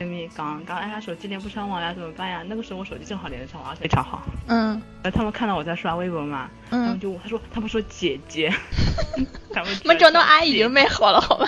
[0.00, 2.42] 嗯那边讲讲，哎呀，手机连不上网呀，怎么办呀？
[2.46, 4.22] 那个时候我手机正好连得上网，非常好。
[4.48, 8.50] 嗯呃，他们看到我在刷微博嘛，他们嗯，就他说他们说姐姐，
[9.52, 11.46] 他们没叫侬阿姨就就蛮好了，好吧？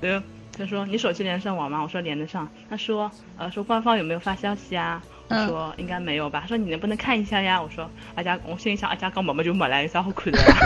[0.00, 0.20] 对，
[0.56, 1.80] 他说你手机连得上网吗？
[1.80, 2.48] 我说连得上。
[2.68, 5.00] 他说呃说官方有没有发消息啊？
[5.28, 6.40] 我嗯说应该没有吧。
[6.40, 7.60] 他说你能不能看一下呀？
[7.62, 10.56] 我说阿家我心里想阿家讲没没就没了，有啥好看的呀？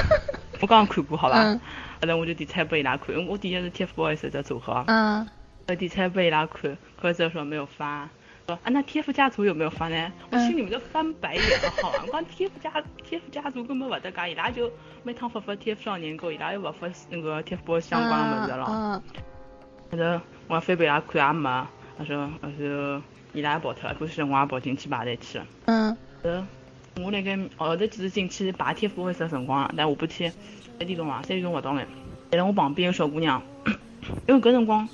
[0.61, 1.43] 我刚刚看过好吧？
[1.45, 1.61] 嗯
[2.01, 5.27] 后头我就点菜拨伊拉看，我点的是 TFBOYS 的组合，嗯
[5.69, 8.09] 我点菜拨伊拉看，看了之后说没有发。
[8.47, 10.13] 说啊，那 TF 家族有没有发呢？
[10.31, 12.05] 我心里面就翻白眼了，好啊？
[12.07, 12.73] 我讲 TF 家
[13.09, 14.71] TF 家族根本勿搭界，伊拉就
[15.05, 18.67] 每趟发发 TF 少年购，伊拉又勿发那个 TFBOYS 相关的物事了。
[18.69, 19.03] 嗯
[19.93, 21.67] 后头我翻拨伊拉看也没，
[21.99, 25.47] 他说，他说伊拉也跑脱了，估计我也跑进去排队去了。
[25.67, 26.45] 嗯后
[27.05, 30.31] 我那个后头几次进去排 TFBOYS 的辰光，但下半天
[30.79, 31.87] 三点钟啊，三点钟勿到眼，
[32.31, 33.41] 在辣我旁边有小姑娘，
[34.27, 34.89] 因为搿辰光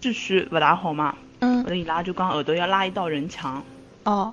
[0.00, 3.62] 秩序勿大好嘛，后嗯头伊拉就讲后头要拉一道人墙。
[4.04, 4.32] 哦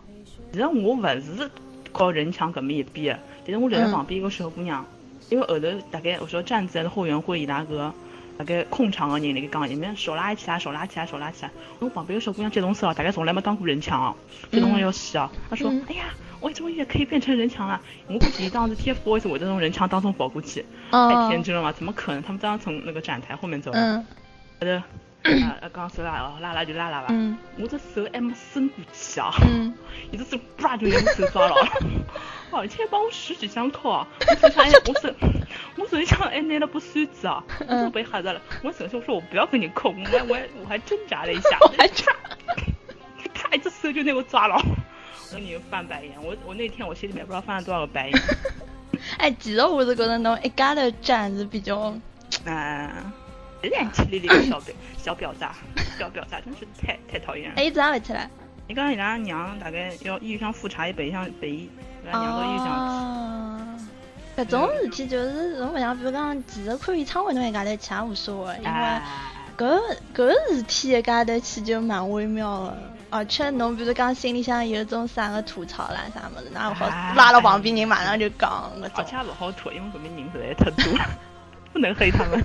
[0.52, 1.50] 其实我勿是
[1.92, 4.86] 靠人墙搿面一边的，但是我站在嗯旁边一个小姑娘，
[5.30, 7.94] 因为后头大概我说站在后援会伊拉个
[8.38, 11.52] 大概控场的人辣盖讲，里面手拉起来，手拉起来，手拉起来。
[11.80, 14.16] 我旁边个小姑娘激动死了，大概从来没当过人墙哦，
[14.52, 15.30] 激动的要死啊！
[15.50, 16.06] 她说：“嗯哎呀，
[16.40, 22.24] 我终于也可以变成人墙了。”我估计当时 TFBOYS 我在从人墙当中跑过去，太哦天真了嘛，怎么可能？
[22.24, 24.06] 他们当时从那个展台后面走的，嗯
[24.62, 24.82] 后
[25.24, 29.32] 头啊啊刚手拉哦拉拉就拉拉吧，嗯我这手还没伸过去啊。
[29.48, 29.74] 嗯
[30.12, 31.70] 一只手啪就拿我手抓牢了，
[32.52, 34.08] 而且帮我十指相扣啊！
[34.28, 35.14] 我手上还我手
[35.78, 38.42] 我手里上还拿了把扇子啊，我都被吓着了。
[38.64, 42.12] 我手我说我不要跟你扣，我还我还我还挣扎了一下，我还差
[43.34, 44.56] 他一只手就拿我抓牢。
[44.58, 48.20] 我跟你翻白眼，我我那天我心里面不知道翻了多少个白眼。
[49.18, 51.94] 哎，其实我是觉得侬一家头站是比较，
[52.46, 52.90] 嗯，
[53.62, 55.46] 燃气里的小婊 小婊子，
[55.98, 57.56] 小婊子真是太太讨厌了。
[57.58, 58.30] 哎，一直也勿起来。
[58.68, 61.70] 你刚刚伊拉娘大概要医院上复查，也北上北医，
[62.04, 63.80] 伊拉娘到医院上
[64.38, 69.02] 搿种事体就是侬勿像，比如讲，其实看演唱会侬一家头去也无所谓，因为哎
[69.58, 69.78] 搿
[70.16, 72.78] 搿事体一家头去就蛮微妙的。
[73.12, 81.06] 而且侬比如讲心里向有种啥个吐槽啦啥物事，那勿好哎拉到旁边人马上就讲而且，也不好吐，因为搿边人实在太多了，
[81.74, 82.42] 不能黑他们。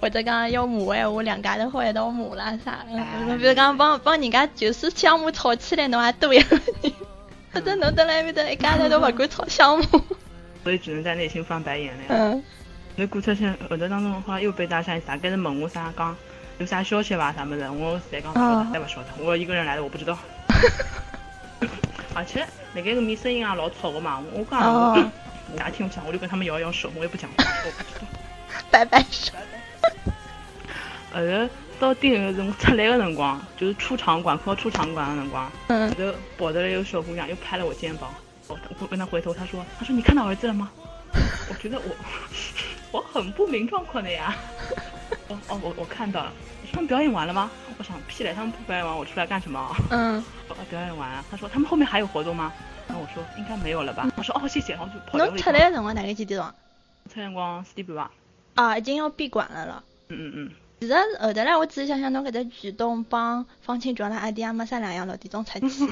[0.00, 2.84] 或者讲要骂闲话，两家头好一道骂啦啥
[3.38, 6.92] 比如讲帮帮人家就是项目吵起来，侬还多一个人，
[7.52, 9.84] 或者侬蹲辣埃面搭一家头都勿敢吵项目。
[10.64, 12.08] 所以只能在内心翻白眼了呀。
[12.10, 12.42] 嗯
[13.00, 16.16] 那过出去后头当中的话又被搭讪，大概是问我啥讲
[16.58, 20.18] 有啥消息伐啥么子，我实在讲勿晓哦得，再勿晓得，我一个人来的我不知道。
[22.12, 24.96] 而且那个个面声音也老吵的嘛，我讲哦
[25.52, 28.06] 我大家听不见，我就跟他们摇摇手，我也不讲话，我不知道。
[28.72, 29.32] 摆摆手。
[31.12, 38.12] 后头到顶个辰光出来的辰光，就是出场馆快要出场馆的辰光，嗯，就跑着来一个小姑娘又拍了我肩膀，
[38.48, 40.70] 我我跟她回头，她说她说你看到儿子了吗？
[41.48, 41.94] 我觉得我
[42.92, 44.34] 我很不明状况的呀。
[45.28, 46.32] 哦哦，我我看到了，
[46.72, 47.50] 他们表演完了吗？
[47.78, 49.74] 我想屁嘞，他们不表演完我出来干什么？
[49.90, 52.52] 嗯，哦表演完了，他说他们后面还有活动吗？
[52.86, 54.08] 然后我说应该没有了吧。
[54.16, 55.36] 我说哦谢谢，然后就跑掉了侬。
[55.38, 56.46] 出来的辰光大概几点钟？
[57.12, 58.10] 出来辰光四点半吧。
[58.54, 59.84] 啊，已经要闭馆了了。
[60.08, 60.50] 嗯嗯嗯。
[60.80, 65.86] 其实后头来，我仔细想想，侬搿只举动帮方清竹阿拉阿弟阿妈啥两样，老弟总出去，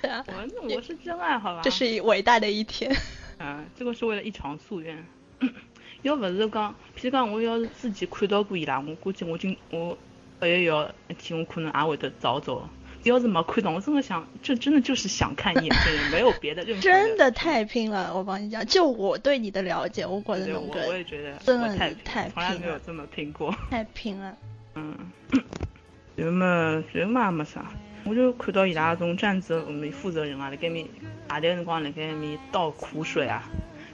[0.00, 1.60] 对啊，我我是真爱好吧？
[1.62, 2.90] 这是伟大的一天。
[3.38, 5.04] 啊，这个是为了一场夙愿。
[6.02, 9.98] 要勿是讲，譬如讲，我要是自己看到过伊拉，我估计我今我
[10.38, 12.66] 八月一号一天，我可能也会得早走。
[13.08, 23.54] 要是没看懂，我真的想，这真的就是想看一眼这个人，没有别的任何真的太拼了，我帮你讲，就我对你的了解，我觉得我我也觉得真的太太从来没有这么拼过。
[23.70, 24.36] 太拼了。
[24.74, 24.94] 嗯，
[26.16, 27.64] 然后嘛，然后嘛也没啥，
[28.04, 30.86] 我就看到伊拉种站子我们负责人啊，辣盖面
[31.28, 33.42] 下台辰光辣盖面倒苦水啊，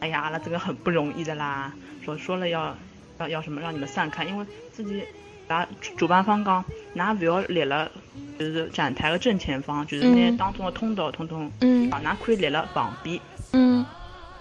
[0.00, 1.72] 哎呀，阿拉这个很不容易的啦，
[2.04, 2.76] 说说了要
[3.18, 5.02] 要要什么让你们散开，因为自己
[5.48, 7.90] 咱主办方讲，㑚不要立了，
[8.38, 13.20] 就是展台的正前方，就是拿嗯当中的通道通通，嗯啊，㑚可以立了旁边，
[13.52, 13.84] 嗯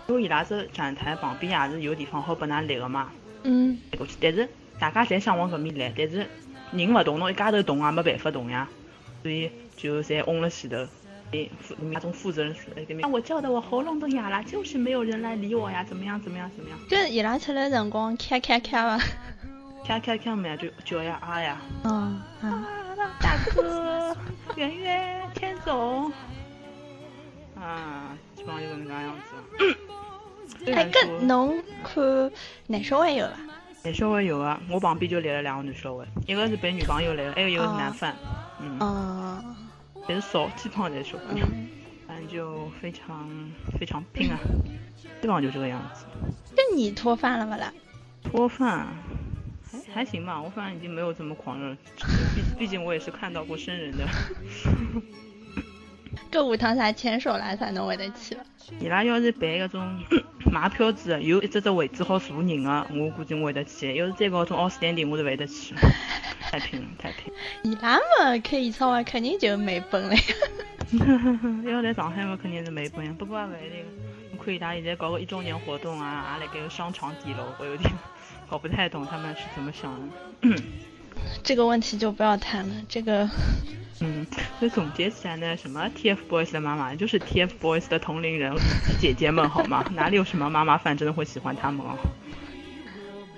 [0.07, 3.09] 因为伊拉是展台旁边也是有地方好拨㑚立的嘛。
[3.43, 4.47] 嗯，过去，但是
[4.79, 6.27] 大家侪想往搿面来，但是
[6.71, 8.67] 人勿动，侬一家头动也没办法动呀，
[9.23, 10.77] 所以就侪嗡了前头。
[11.31, 16.77] 诶，负那种负责人说哎，那我叫的我喉咙都哑了，就是没有人来理我呀，怎么样怎么样怎么样？
[16.89, 19.03] 就伊拉出来的辰光，咔咔咔伐？
[19.85, 22.67] 看看看嘛就叫呀啊呀，嗯，啊
[23.19, 24.15] 大哥，
[24.55, 26.11] 圆圆，天总，
[27.59, 29.77] 啊，基本上就搿能介样子。
[30.67, 32.31] 哎，然说搿侬看
[32.67, 33.33] 男小孩有伐？
[33.83, 38.15] 男小孩有啊，我旁边就来了两个男小孩，一个是陪女朋友来的，还有一个是男饭，
[38.59, 38.79] 嗯。
[38.79, 39.43] 哦，
[40.07, 41.47] 也是少，基本上侪小姑娘，
[42.07, 43.29] 反正就非常
[43.79, 44.37] 非常拼啊，
[44.95, 46.05] 基本上就这个样子。
[46.55, 47.73] 那你脱饭了不啦？
[48.23, 48.87] 脱饭
[49.71, 51.75] 还还行吧，我反正已经没有这么狂热，
[52.35, 54.05] 毕毕竟我也是看到过生人的。
[56.29, 58.41] 搿下趟啥牵手来才侬会得去伐？
[58.79, 59.99] 伊拉要是办搿种
[60.51, 63.93] 买票子的，有一只只位置好坐人的，我估计我会得去。
[63.95, 65.73] 要是再搞种奥斯丹顶，我是勿会得去。
[66.39, 67.39] 太拼了，太拼了。
[67.63, 70.21] 伊拉嘛开演唱会肯定就没本了呀。
[71.65, 73.15] 要来上海嘛，肯定是没本呀。
[73.17, 73.85] 不过也勿一定，
[74.37, 77.89] 我看伊拉现在搞个一周年活动啊，也辣盖个商场底楼，我有点
[78.51, 80.61] 搞不太懂他们是怎么想的。
[81.41, 83.25] 这个问题就不要谈了，这个
[84.01, 84.27] 嗯，
[84.59, 88.53] 所以总结起来呢，什么 TFBOYS 的妈妈就是 TFBOYS 的同龄人
[88.99, 89.85] 姐姐们，好吗？
[89.93, 91.95] 哪里有什么妈妈饭真的会喜欢他们哦？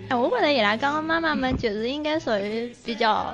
[0.09, 3.31] 哎，我觉得伊拉刚刚妈妈们就是应该属于比较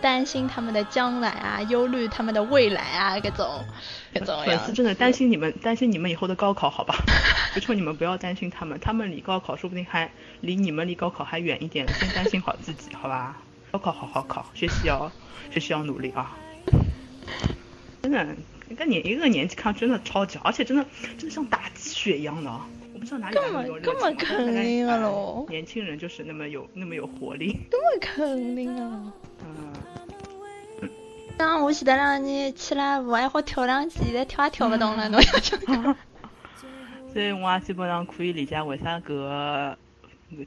[0.00, 3.64] 担心他们的将来啊，忧虑他们的未来啊，各种
[4.44, 6.94] 粉丝真的担心你们，担心你们以后的高考，好吧？
[7.54, 13.36] 求求你们不要担心他们，他们离高考说不定还离你们离高考还远一点，先担心好自己，好吧？
[13.70, 15.10] 高考好好考，学习要
[15.50, 16.36] 学习要努力啊！
[18.02, 18.26] 真的，
[18.70, 20.84] 一个年一个年纪看真的超级好，而且真的
[21.18, 29.12] 真的像打鸡血一样的啊，我不知道哪里根本根本肯定的咯哎年轻人就是那么有那么有活力，这么肯定啊！
[29.44, 29.72] 嗯。
[31.38, 35.96] 当我前头两年去了舞还好跳两记，现在跳也跳不动了，侬要讲讲。
[37.12, 39.78] 所以我也基本上可以理解为啥搿个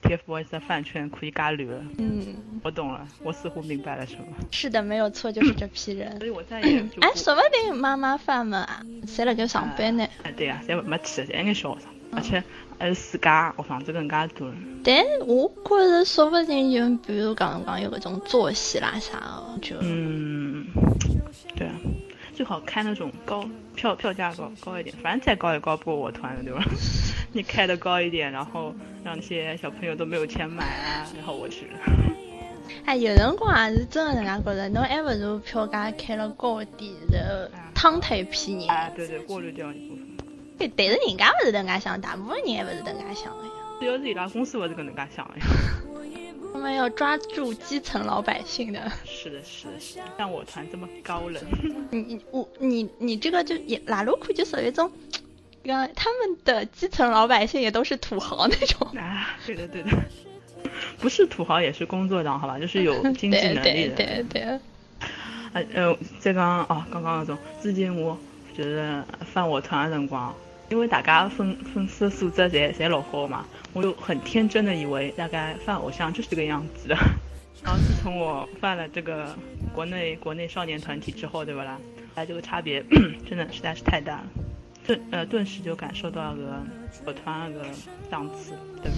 [0.03, 1.81] TFBOYS 的饭圈可以加绿了。
[1.97, 4.25] 嗯，我懂了，我似乎明白了什么。
[4.51, 6.27] 是的，没有错，就是这批人 所。
[6.27, 10.05] 以我在哎，说不定妈妈饭们啊，侪辣盖上班呢。
[10.23, 12.43] 哎，对呀、侪没去，侪眼小学生，而且
[12.81, 14.55] 还是自家学房子更加多了。
[14.83, 20.65] 但我觉着说不定就比如讲侬讲有搿种作息啦啥的，就嗯，
[21.55, 21.73] 对啊，
[22.33, 26.65] 最好开那种高票票价高高一点，反正再高也高不过我团的，对吧？
[27.31, 31.79] 你开的高一点，然后让那些小朋友都没有钱买啊，然后我去了。
[32.85, 38.67] 哎，有辰光也是真的能介觉着，侬还不如票价开了高一点，然后趟脱一批人。
[38.69, 40.00] 啊，对对，过滤掉一部分。
[40.67, 43.51] 对但是人家勿是迭能介想，大部分人还勿是迭能介想的呀。
[43.79, 45.45] 主要是伊拉公司，我是搿能介想的呀。
[46.53, 48.91] 我们要抓住基层老百姓的。
[49.05, 51.41] 是的，是的，是的，像我团这么高冷。
[51.89, 54.91] 你你我你你这个就也拉路库就属于一种，
[55.63, 58.87] 呃，他们的基层老百姓也都是土豪那种。
[58.97, 59.89] 啊，对的对的，
[60.99, 63.95] 不是土豪也是工作党，好吧，就是有 经济能力的。
[63.95, 64.59] 对对对。
[65.53, 68.17] 呃呃，再讲哦，刚刚那种，之前我
[68.55, 70.33] 就是犯我团的辰光，
[70.71, 76.95] 因为大家粉粉丝素质侪侪老高嘛，我就很天真的以为大概翻偶像就是这个样子的，
[77.61, 79.35] 然后自从我犯了这个
[79.75, 81.77] 国内国内少年团体之后，对吧啦？
[82.15, 82.81] 哎，这个差别
[83.29, 84.23] 真的实在是太大了，
[84.87, 86.65] 顿呃顿时就感受到了
[87.05, 87.65] 我团那个
[88.09, 88.97] 档次，对吧？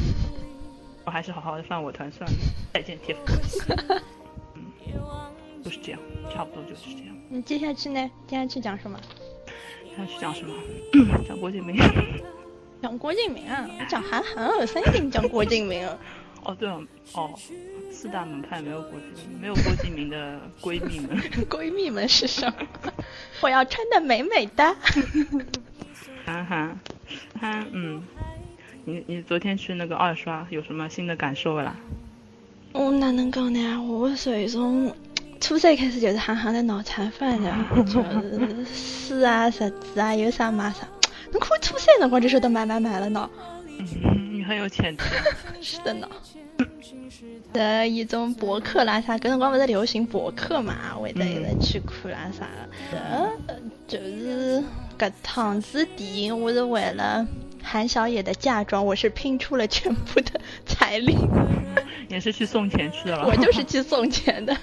[1.05, 2.37] 我还是好好的犯我团算了，
[2.71, 3.35] 再见铁粉。
[4.55, 4.61] 嗯，
[5.63, 5.99] 就是这样，
[6.31, 7.15] 差不多就是这样。
[7.29, 8.09] 你接下去呢？
[8.27, 8.99] 接下去讲什么？
[9.95, 10.53] 他去讲什么？
[11.27, 11.75] 讲郭敬明。
[12.81, 13.67] 讲郭敬明啊？
[13.87, 14.65] 讲韩寒啊？
[14.65, 15.97] 谁给你讲郭敬明啊？
[16.43, 16.81] 哦对了，
[17.13, 17.31] 哦，
[17.89, 21.17] 四大门派没有郭敬明，没有郭敬明的闺蜜们。
[21.49, 22.53] 闺蜜们是什么？
[23.41, 24.75] 我要穿的美美的。
[26.25, 26.79] 韩寒，
[27.39, 28.03] 韩嗯，
[28.85, 31.75] 你你昨天去那个二刷有什么新的感受啦？
[32.73, 33.81] 我哪能讲呢？
[33.81, 34.93] 我属于从
[35.43, 37.53] 初三开始就是行行的脑残粉的，
[37.83, 38.01] 就
[38.65, 40.87] 是诗啊、杂志啊，有啥买啥。
[41.33, 43.29] 侬看初三辰光就晓得买买买了呢。
[43.77, 43.85] 嗯，
[44.33, 45.03] 你很有潜质。
[45.61, 46.07] 是的呢。
[47.51, 52.47] 的一种博客啦啥，搿辰光勿是流行博客嘛，会得一直去看啦啥
[52.93, 53.29] 的。
[53.85, 54.63] 就是
[54.97, 57.27] 搿趟子电影，我是为了
[57.61, 61.17] 韩小野的嫁妆，我是拼出了全部的 财力。
[62.07, 63.25] 也是去送钱去了。
[63.27, 64.55] 我就是去送钱的。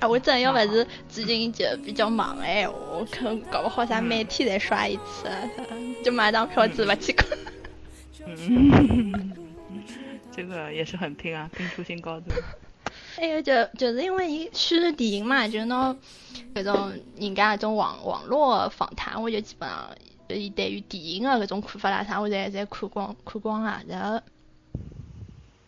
[0.00, 5.28] 哎，我真要勿是最近就比较忙哎，我可能搞不好啥每天再刷一次，
[6.04, 7.26] 就买张票子勿去看。
[8.26, 9.32] 嗯，
[10.34, 12.30] 这个也是很拼啊，拼出新高度。
[13.18, 15.94] 哎呀，就就是因为伊虚拟电影嘛，就拿
[16.54, 19.90] 搿种人家搿种网网络访谈，我就基本上
[20.26, 23.80] 对于电影的搿种看法啦啥，我侪侪看光看光了。
[23.88, 24.20] 然后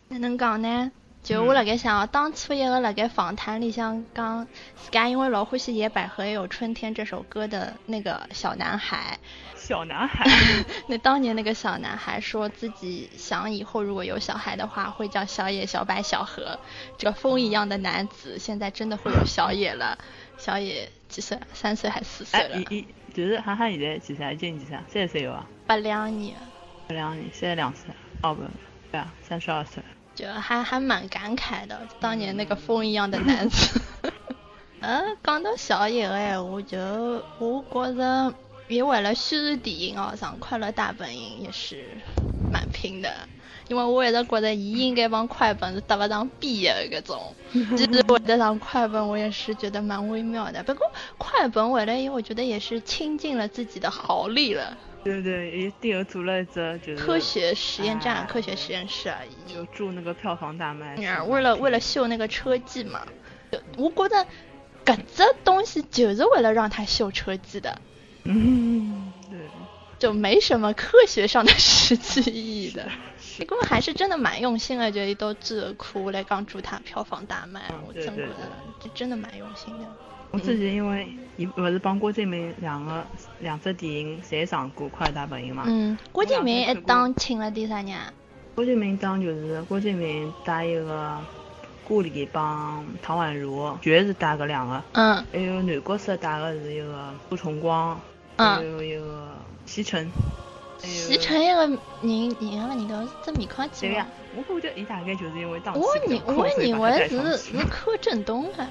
[0.09, 0.91] 哪能讲呢？
[1.25, 9.17] 就我辣盖想，当初一个辣盖访谈里向讲自家因为老欢喜《野百合也有春天》这首歌的那个小男孩。
[9.55, 10.23] 小男孩，
[10.87, 16.59] 那当年那个小男孩说自己想以后如果有小孩的话，会叫小野、小白、小何。
[16.99, 19.97] 这个风一样的男子，现在真的会有小野了。
[20.37, 21.39] 小野几岁？
[21.53, 22.55] 三岁还是四岁了？
[22.55, 24.35] 哎，一一就是韩寒现在几岁？
[24.35, 24.77] 今年几岁？
[24.87, 25.43] 三十岁有啊？
[25.65, 26.35] 八两年。
[26.87, 27.89] 八两年，现在两岁。
[28.21, 28.43] 哦不，
[28.91, 29.81] 对啊，三十二岁。
[30.15, 33.81] 就还还蛮感慨的，当年那个风一样的男子。
[34.79, 36.79] 嗯， 讲到小野的闲话，就
[37.39, 38.33] 我觉着。
[38.67, 41.85] 也为了虚拟电影哦，上《快乐大本营》也是
[42.51, 43.13] 蛮拼的，
[43.67, 47.35] 因为我一直觉着伊应该帮快本是搭不上边的搿种。
[47.77, 50.63] 其实我得上快本，我也是觉得蛮微妙的。
[50.63, 54.75] 不过快本为了，我觉得也是倾尽了自己的豪力了。
[55.05, 59.53] 对对，一定做了一只就是科学实验站、科学实验室而已。
[59.53, 60.95] 就祝那个票房大卖。
[61.27, 63.05] 为了为了秀那个车技嘛，
[63.77, 64.25] 我觉得
[64.83, 67.79] 搿只东西就是为了让他秀车技的。
[68.23, 69.37] 嗯，对，
[69.99, 72.89] 就没什么科学上的实际意义的，
[73.37, 78.33] 不过还是真的蛮用心的，就一都智库来刚祝他票房大卖，我真觉得
[78.79, 79.85] 这真的蛮用心的。
[80.35, 83.01] 我之前因为伊勿是帮郭敬明两个
[83.39, 85.63] 两只电影侪上过《快乐大本营》嘛。
[85.65, 87.97] 嗯，郭敬明一当请了第三人。
[88.53, 91.17] 郭敬明当就是郭敬明带一个
[91.87, 94.83] 顾里帮唐宛如，全是带个两个。
[94.91, 95.25] 嗯。
[95.31, 97.97] 还有男角色带个是一个杜重光。
[98.37, 99.29] 还有一个
[99.65, 100.09] 席晨，
[100.79, 108.69] 席晨一个人，人个人都是面孔记呀，我感觉伊大概就是因为当时我认我认为是是柯震东啊。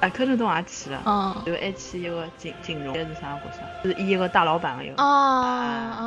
[0.00, 1.02] 哎，柯震东也去了。
[1.06, 1.42] 嗯。
[1.46, 3.60] 就还去一个金金融，还是啥角色？
[3.84, 4.94] 就是演一个大老板个一个。
[4.96, 6.04] 啊啊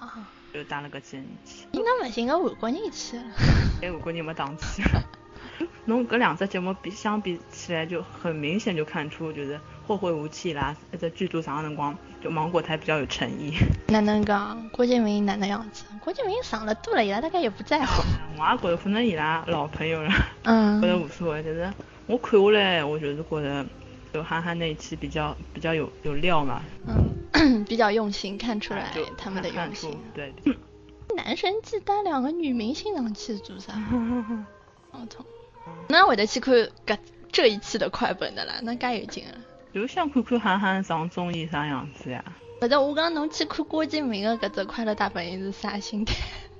[0.00, 0.12] 啊！
[0.52, 1.66] 就带了个人去。
[1.72, 3.16] 应该勿是应该韩国人去。
[3.82, 4.82] 哎，韩国人没档次。
[5.86, 9.54] 侬搿两只节目比相比起来，就很明显就看出就是
[9.86, 11.96] 《后会无期》啦，在剧组上个辰光。
[12.22, 13.54] 就芒果台比较有诚意。
[13.88, 14.68] 哪能讲？
[14.70, 15.84] 郭敬明哪能样子？
[16.04, 18.02] 郭敬明上了多了，伊拉大概也不在乎。
[18.38, 20.12] 我也觉得可能伊拉老朋友了，
[20.44, 21.42] 嗯，觉得无所谓。
[21.42, 21.70] 就是
[22.10, 23.64] 我看下来，我就是觉得，
[24.12, 26.60] 就憨憨那一期比较比较有有料嘛。
[27.32, 29.96] 嗯， 比较用心，看出来他们的用心。
[30.12, 30.34] 对。
[31.16, 33.74] 男神记带两个女明星上去做啥？
[34.90, 35.24] 我操！
[35.88, 36.54] 那会得去看
[36.86, 36.98] 搿
[37.30, 39.34] 这一期的快本的啦，那介有劲啊。
[39.72, 42.24] 就想看看韩寒上综艺啥样子呀？
[42.60, 46.14] 不是，我讲侬去看郭敬明的搿只《快乐大本营》是啥心态？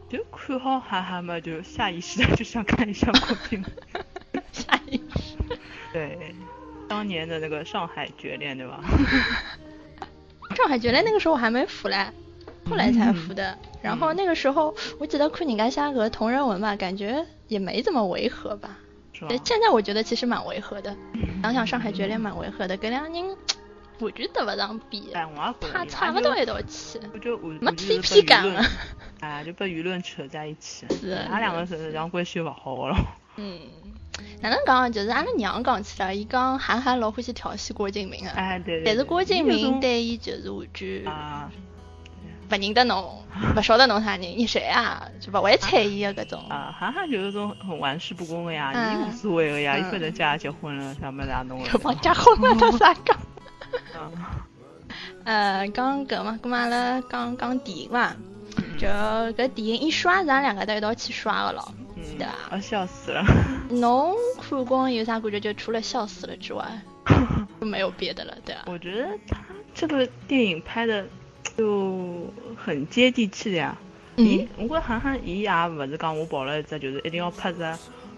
[0.09, 4.43] 就看好韩寒嘛，就下意识的就想看一下郭敬明。
[4.53, 5.10] 下意识。
[5.93, 6.35] 对，
[6.89, 8.81] 当年的那个《上海绝恋》对吧？
[10.57, 12.07] 上海绝恋那个时候我还没服嘞，
[12.69, 13.57] 后来才服的。
[13.83, 18.79] 然后那个时候我记得看人家写个同人文吧，感觉也没怎么违和吧。
[19.45, 20.97] 现在我觉得其实蛮违和的，
[21.43, 23.37] 想想上海绝恋蛮违和的，搿两人
[23.99, 25.11] 我觉得勿上比，
[25.61, 26.99] 差差不到一道去，
[27.61, 28.63] 没 CP 感了。
[29.21, 32.97] 哎，就被舆论扯在一起，是，他两个是这样关系勿好了。
[33.37, 33.61] 嗯，
[34.41, 34.91] 哪能讲？
[34.93, 38.85] 就是阿拉娘讲起来，伊讲韩寒老欢喜调戏郭敬明的，哎对对。
[38.85, 41.05] 但是郭敬明对伊就是完全
[42.49, 43.23] 不认得侬，
[43.55, 45.07] 不晓得侬啥人，你谁啊？
[45.21, 46.41] 就不会睬伊个搿种。
[46.49, 51.69] 啊，韩寒就是种很玩世不恭个呀，伊无所谓个呀，伊反正家结婚了，啥么子也弄了。
[51.73, 53.17] 又帮结婚了，他啥讲？
[55.25, 58.17] 呃，讲搿嘛，搿嘛阿拉讲讲电影嘛，
[58.79, 61.73] 就搿电影一刷，咱两个都一道去刷个咯，
[62.19, 62.35] 对吧？
[62.51, 63.25] 啊，笑死了！
[63.71, 65.41] 侬看光有啥感觉？
[65.41, 66.65] 就除了笑死了之外，
[67.61, 68.63] 就没有别的了，对吧？
[68.67, 69.39] 我觉得他
[69.75, 71.05] 这个电影拍的
[71.57, 72.27] 就
[72.57, 73.77] 很接地气的呀。
[74.17, 74.47] 嗯。
[74.57, 77.63] 我觉韩寒伊也勿是讲我跑了一只，就是一定要拍只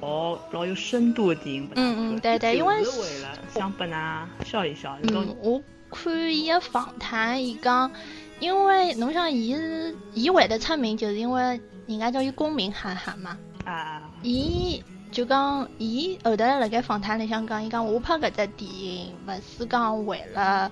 [0.00, 1.68] 哦老有深度的电影。
[1.76, 4.96] 嗯嗯，对对，因为是为了想拨㑚笑一笑。
[5.02, 5.62] 嗯，我。
[5.94, 7.92] 看伊个访谈，伊讲，
[8.40, 13.36] 因为侬想，伊是伊会得出名，就是因为人家叫伊公民韩寒嘛。
[13.64, 14.02] 啊。
[14.22, 20.70] 伊就讲，伊后头辣盖访谈里向讲，伊讲我拍搿只电影，勿是讲为了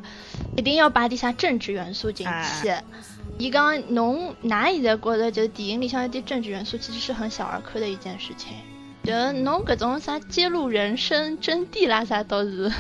[0.57, 2.72] 一定要把点啥政治元素进去。
[3.38, 8.55] 伊讲，侬㑚现在觉着就是电影里向有点政治元素，其实是很小儿科的一件事情。
[9.03, 12.70] 就侬搿种啥揭露人生真谛啦，啥都是。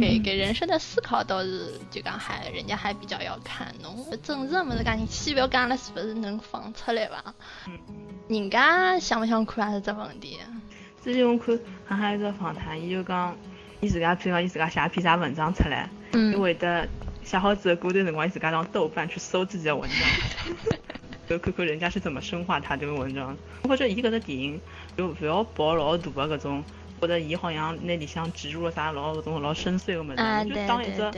[0.00, 7.34] 给给人生的思考倒是就讲还人家还比较要看，侬政治么子讲，你先不要讲了，是不是能放出来吧？
[7.66, 7.78] 嗯，
[8.28, 10.38] 人家想不想看还是只问题。
[11.02, 13.36] 之前我看还还有个访谈，伊就讲，
[13.80, 16.88] 伊自家譬如讲伊自家写篇啥文章出来，嗯，伊会得
[17.24, 20.78] 写好之后过段辰光，伊自家上豆瓣去搜自己的文章，
[21.28, 23.36] 就看看人家是怎么深化他这个文章。
[23.64, 24.60] 或者伊搿个电影
[24.96, 26.64] 就不要抱老大的搿种。
[27.02, 31.10] 觉得伊好像那里向植入了啥老搿种老深邃的么子，就当一只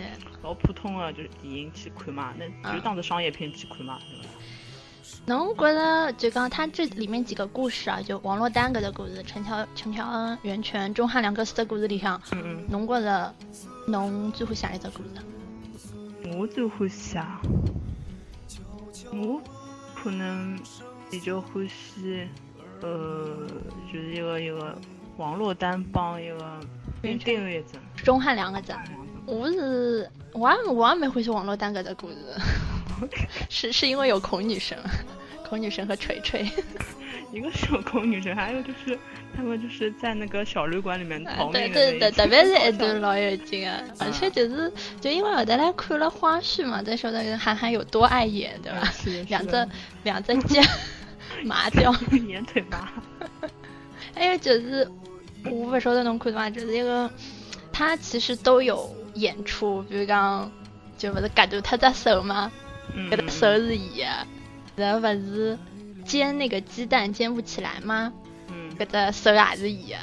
[0.42, 4.32] 老普通的就是电影去看嘛，那就当着商业片去看嘛，对吧？
[5.26, 12.18] 侬觉得就讲他这里面几个故事啊，就王珞丹搿个故事，陈乔陈乔恩、袁泉、钟汉良搿四个故事里向，
[12.70, 13.34] 侬觉得
[13.86, 15.10] 侬最欢喜哪一只故事？
[16.38, 17.42] 我最欢喜啊，
[19.12, 19.38] 我
[19.94, 20.58] 可能
[21.10, 22.26] 比较欢喜，
[22.80, 23.46] 呃，
[23.92, 24.78] 就是一个一个。
[25.16, 26.60] 王珞丹帮一个
[27.02, 27.16] 丁
[27.48, 28.72] 玉珍，钟汉良个只，
[29.26, 32.16] 我是我也我也没欢喜王珞丹搿只故事，
[33.48, 34.76] 是是因为有孔女神，
[35.48, 36.50] 孔女神和锤锤，
[37.32, 38.98] 一个是有孔女神，还有就是
[39.36, 48.90] 他们就是在那个小旅馆里面逃命对对对，特别是一段老有劲啊，而且就是就因为后头来看了花絮嘛，才晓得韩寒有多爱演，对吧？
[49.28, 49.68] 两只
[50.02, 50.60] 两只脚
[51.44, 51.94] 麻掉，
[52.26, 52.88] 演腿麻。
[54.14, 54.88] 还有就是，
[55.44, 56.50] 我不晓得侬看到伐？
[56.50, 57.10] 就是一个，
[57.72, 60.50] 他其实都有演出，比如讲，
[60.96, 62.50] 就不是割断他只手吗？
[63.10, 64.26] 搿只手是伊的，
[64.76, 65.58] 然后不是
[66.04, 68.12] 煎那个鸡蛋煎不起来吗？
[68.78, 69.94] 搿只手也是伊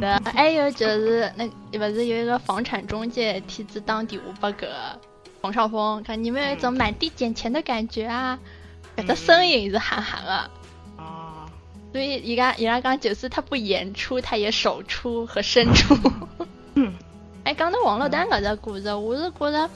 [0.00, 0.20] 的。
[0.24, 1.46] 还有就是，那
[1.78, 4.98] 不是有一个房产中介替子打电话拨个
[5.40, 8.38] 冯绍峰，看你们有一种满地捡钱的感觉啊？
[8.96, 10.50] 搿只声音是韩寒的。
[11.92, 15.94] 所以，伊家伊拉讲，就是他不演出，他也手出和伸出。
[16.74, 16.94] 嗯
[17.44, 19.68] 哎，讲到王珞丹搿只故事，我是觉着，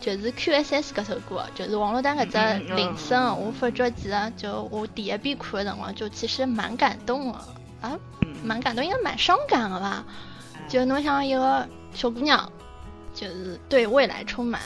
[0.00, 7.38] 就是 QSS 搿首歌，就是王珞丹搿只铃声，我发觉其实就我第一遍看的辰光，就其实蛮感动的
[7.80, 7.98] 啊，
[8.44, 10.04] 蛮感动，应该蛮伤感的吧？
[10.68, 12.50] 就侬像一个小姑娘，
[13.14, 14.60] 就是对未来充满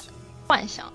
[0.48, 0.92] 幻想。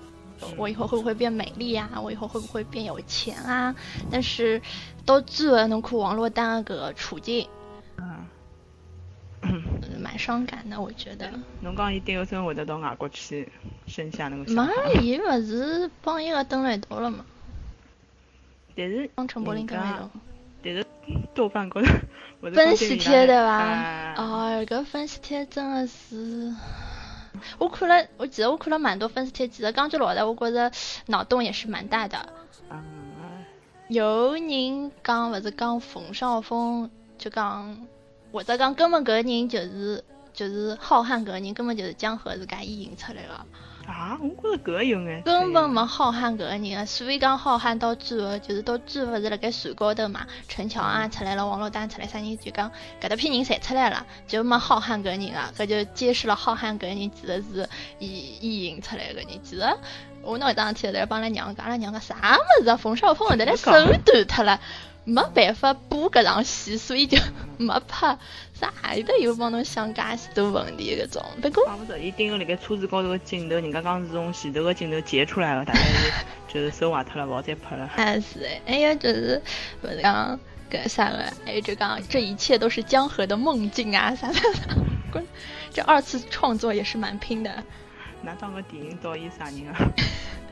[0.56, 1.90] 我以后会不会变美丽呀？
[2.02, 3.74] 我以后会不会变有钱啊？
[4.10, 4.60] 但是
[5.04, 7.48] 到最后能看王珞丹那个处境，
[7.96, 9.62] 嗯，
[10.00, 11.30] 蛮伤感的，我觉得。
[11.60, 13.50] 侬讲伊第二春会得到外国去
[13.86, 14.52] 生下那个？
[14.52, 14.66] 没，
[15.02, 17.24] 伊不是帮一个登了一道了吗？
[18.76, 20.10] 但是帮陈柏霖登了一道。
[20.64, 20.86] 但是
[21.34, 21.88] 豆瓣高头
[22.54, 24.14] 分析贴对吧？
[24.16, 26.54] 哦，搿分析贴真的是。
[27.58, 30.70] 我看了，我记得我看了蛮多粉丝帖，其实讲句老实，我觉着
[31.06, 32.32] 脑洞也是蛮大的。
[32.70, 32.82] 嗯。
[33.88, 37.86] 有人讲勿是讲冯绍峰，就讲
[38.32, 43.46] 或者讲根本搿个人就是就是浩瀚搿个人根本就是江河自家意淫出来的。
[43.86, 45.22] 啊，我觉着搿个有眼。
[45.22, 52.70] 根本没浩瀚搿个人，所以讲浩瀚到最后就是到最后是辣盖船高头嘛，陈乔恩出来了，王珞丹出来，啥人就讲
[53.00, 57.68] 搿搭批人侪出来了，就没浩瀚搿个人啊，搿就揭示了浩瀚搿个人其实是
[57.98, 58.06] 意
[58.40, 59.26] 意淫出来个人。
[59.42, 59.62] 其实
[60.22, 62.14] 我那一桩事体在帮拉娘讲，阿拉娘讲啥
[62.60, 62.76] 物事啊？
[62.76, 63.70] 冯绍峰后头来手
[64.04, 64.60] 断脱了。
[65.04, 67.18] 没办法补搿场戏，所以就
[67.56, 68.16] 没拍。
[68.70, 71.24] 啥里头又帮侬想介许多问题搿种。
[71.40, 76.12] 不过，不着伊盯个辣盖车子高头个镜头，人家讲是从前头个镜头截出来个，大概是
[76.48, 77.88] 就是手坏脱了，勿好再拍了。
[77.96, 79.40] 哎是哎，还有就是
[79.82, 80.38] 勿是讲
[80.70, 84.74] 个啥个，还有就讲这一切都是江河的梦境啊啥啥啥。
[85.10, 85.26] 滚，
[85.70, 87.50] 这二次创作也是蛮拼的。
[88.22, 89.74] 那当个电影导演啥人啊？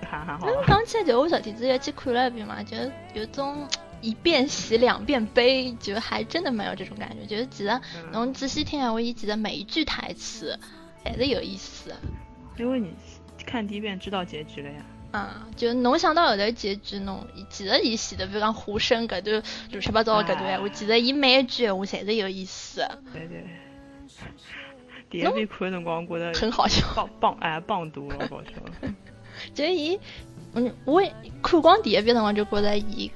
[0.10, 0.48] 哈哈好。
[0.66, 2.76] 讲起来就我昨天子也去看了一遍嘛，就
[3.14, 3.66] 有种
[4.00, 7.26] 一遍洗两遍悲，就还真的蛮有这种感觉。
[7.26, 7.80] 就是记得
[8.12, 10.58] 侬仔细听下，我伊其实每一句台词
[11.04, 11.94] 还是有意思。
[12.56, 12.94] 因为你
[13.46, 14.84] 看第一遍知道结局了呀。
[15.12, 22.86] 啊，就侬想到后头结局，侬其实伊写的，比如讲胡生搿段乱七八糟搿段，我记得伊每一句话侪是有意思。
[23.12, 23.44] 对对。
[25.08, 28.50] 第一遍看的辰光，觉得 很好笑，棒棒哎棒多了，搞笑。
[29.54, 29.98] 就伊，
[30.54, 31.02] 嗯，我
[31.42, 33.10] 看光第一遍辰光就觉得伊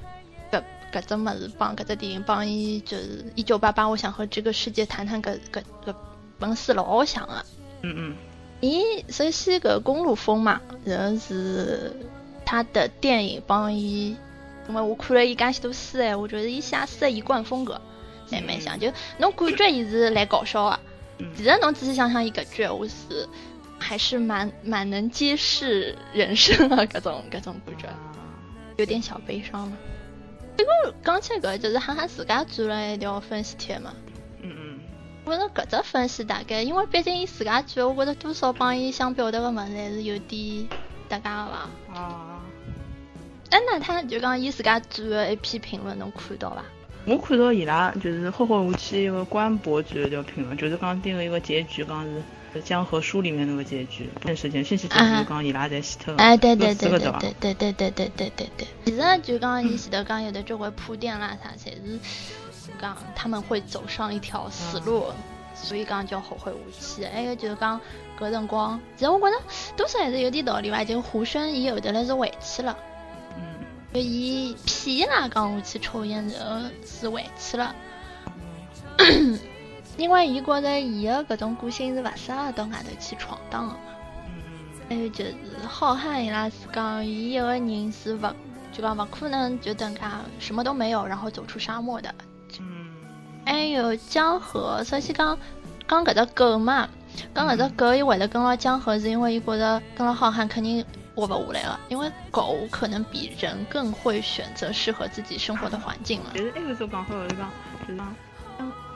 [0.95, 5.93] 搿搿只物事帮搿只电影帮伊就是一九八八，我想和这个世界谈谈搿搿搿
[6.39, 7.43] 本书老像啊。
[7.81, 8.15] 嗯嗯。
[8.61, 11.93] 伊首先搿公路风嘛，然后是
[12.45, 14.15] 他的电影帮伊，
[14.69, 17.79] 因为我看了伊介许多书哎，我觉得伊写书的一贯风格
[18.31, 20.79] 还蛮像，就侬感觉伊是来搞笑啊，
[21.35, 23.27] 其实侬仔细想想伊搿句话是
[23.77, 27.89] 还是蛮蛮能揭示人生的搿种搿种感觉，
[28.77, 29.77] 有点小悲伤嘛。
[30.57, 30.71] 结果
[31.03, 33.93] 讲起搿就是哈哈自家做了一条分析帖嘛。
[34.41, 34.79] 嗯嗯
[35.25, 40.67] 我觉得搿只分析大概，因为毕竟伊自家做，我觉着多少帮伊想表达个物事还是有点
[41.09, 41.99] 搭嘎个伐。
[41.99, 42.41] 啊。
[43.49, 46.63] 哎，那他就讲伊自家做的一篇评论，侬看到伐？
[47.05, 52.21] 我看到伊拉就是后后无期一个官博做一条评论，就是讲定了一个结局，讲是
[52.61, 54.09] 江河书里面那个结局。
[54.23, 56.15] 那时间信息就是讲伊拉在死脱。
[56.15, 58.67] 哎，对对对对对对对对对对对对对。
[58.85, 61.99] 其实就讲伊前头讲有的交关铺垫啦啥，侪是。
[62.81, 65.05] 讲他们会走上一条死路，
[65.53, 67.05] 所以讲叫后会无期。
[67.05, 67.79] 还有就是讲
[68.19, 69.37] 搿辰光，其实我觉着
[69.77, 70.83] 多少还是有点道理伐。
[70.83, 72.75] 就胡生伊后头来是回去了，
[73.37, 73.43] 嗯，
[73.93, 77.75] 就伊骗伊拉讲我去抽烟然后是回去了，
[79.97, 83.79] 因为伊觉着伊的搿种个性是勿适合到外头去闯荡的嘛。
[84.87, 85.35] 还有就是
[85.67, 88.21] 浩瀚伊拉是讲伊一个人是勿
[88.71, 92.13] 就讲勿可能就等下什么都没有，然后走出沙漠的。
[93.45, 95.37] 还有江河，首先讲
[95.87, 96.89] 讲搿只狗嘛，
[97.33, 100.83] 讲搿只狗伊会得跟牢江河，是因为伊觉得跟牢浩瀚肯定
[101.15, 106.31] 活勿下来了，因为狗可能比人更会选择适合自己生活的环境了。
[106.33, 107.49] 但是那个时候讲好就是讲，
[107.87, 108.15] 就是讲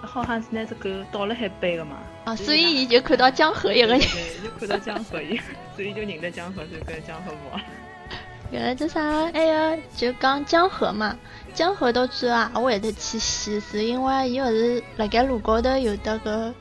[0.10, 1.98] 浩瀚是拿只狗倒了海背个嘛。
[2.26, 4.00] 啊，所以伊就看到江河一个人。
[4.00, 5.40] 对，就看到江河伊，
[5.76, 7.62] 所以就认得江河，就跟江河玩。
[8.52, 9.00] 原来这啥？
[9.32, 11.16] 哎呀，就讲江河嘛，
[11.54, 16.52] 江河到最后啊，我会得去洗，是因为伊勿是辣盖路高头有得个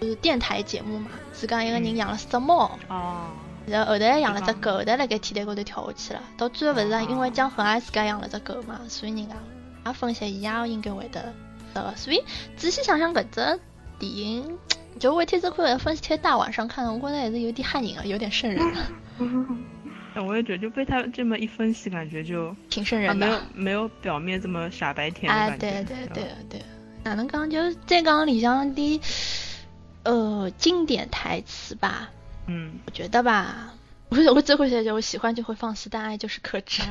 [0.00, 3.26] 就是电台节目嘛，是讲一个人养了四只猫，哦，
[3.66, 9.34] 然后后头还养了只狗，后头辣盖天台高头跳下去了，到最后勿是因为江河也自家养了只狗嘛，所以人家
[9.86, 11.20] 也分析伊也应该会得
[11.96, 12.22] 所以
[12.56, 13.60] 仔细想想搿只
[13.98, 14.58] 电影，
[14.98, 18.60] 就我天子看分析贴大晚上看，我觉着还是有点吓人啊，有点瘆人。
[20.26, 25.70] 我也觉得，就被他这么一分析，感觉就挺瘆人的，没有没有表面这么傻白甜的感觉。
[25.70, 26.62] 对对对对，
[27.02, 27.48] 哪能讲？
[27.48, 29.00] 就再讲里向的
[30.02, 32.10] 呃经典台词吧。
[32.46, 33.72] 嗯，我觉得吧，
[34.10, 36.82] 我我最会写就我喜欢就会放肆，但爱就是克制。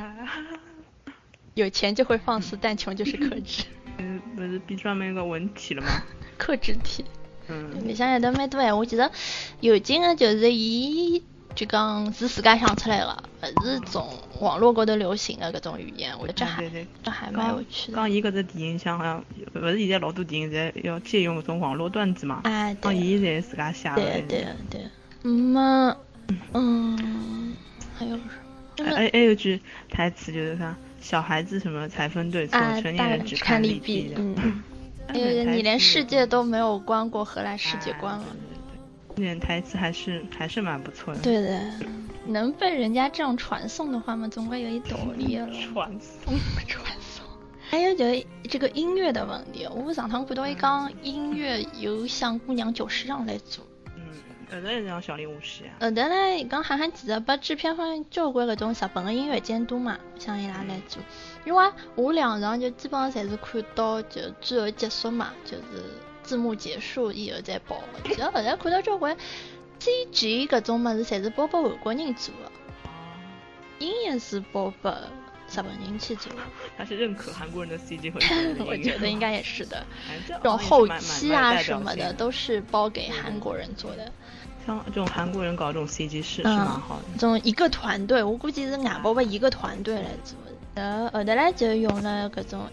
[1.54, 3.66] 有钱就会放肆，但穷就是克制。
[3.98, 5.90] 嗯，不是比专门一个文体了吗？
[6.38, 7.06] 克制体。
[7.48, 9.12] 嗯，里向有的蛮多哎，我记得
[9.60, 11.24] 有劲的就是伊。
[11.54, 13.24] 就讲是自家想出来的，
[13.56, 14.08] 不是从
[14.40, 16.64] 网络高头流行的搿种语言，我觉得这还
[17.04, 17.98] 这还蛮有趣的。
[17.98, 19.22] 讲伊搿只电影像好像，
[19.52, 22.40] 不是现在老多电影在要借用搿种网络段子嘛？
[22.46, 23.96] 哎，讲伊侪自家写的。
[23.96, 24.82] 对对对。
[25.24, 25.94] 嗯，
[26.54, 27.54] 嗯，
[28.00, 28.86] 还有什么？
[28.96, 34.14] 还还有句台词就是啥，小孩子什么才分对错，成年人只看利弊。
[34.16, 34.64] 嗯。
[35.14, 38.26] 你连世界都没有观过，何来世界观了？
[39.14, 41.20] 点台词还是还是蛮不错的。
[41.20, 41.60] 对的，
[42.26, 45.46] 能被人家这样传颂的话嘛，总归有一道理了。
[45.74, 46.34] 传颂，
[46.66, 47.26] 传颂。
[47.70, 48.06] 还有就
[48.50, 53.66] 这个音乐的问题，我上趟看到一讲音乐由像姑娘九十让来做。
[54.52, 55.72] 嗯，后头是让小林下戏啊。
[55.80, 61.02] 后头呢，讲韩寒其实把制片方交关搿种日本个音乐监督嘛，像伊拉来做。
[61.46, 65.64] 因为我两场就基本上侪是看到就最后结束嘛，就是。
[66.24, 69.18] 字幕结束以后再播的，其实后来看到交关
[69.80, 72.52] CG 搿种物事，侪是包拨韩国人做的，
[73.80, 76.32] 音乐是包拨日本人去做。
[76.78, 78.20] 他是认可韩国人的 CG 和
[78.66, 79.84] 我觉得应该也是的，
[80.28, 84.10] 这种后期啊什么的都是包给韩国人做的。
[84.66, 87.04] 像这种韩国人搞这种 CG 是是蛮好的。
[87.14, 90.52] 这种一个团队，我估计是外包拨一个团队来做的。
[90.76, 92.68] 呃，后头来就用了搿种。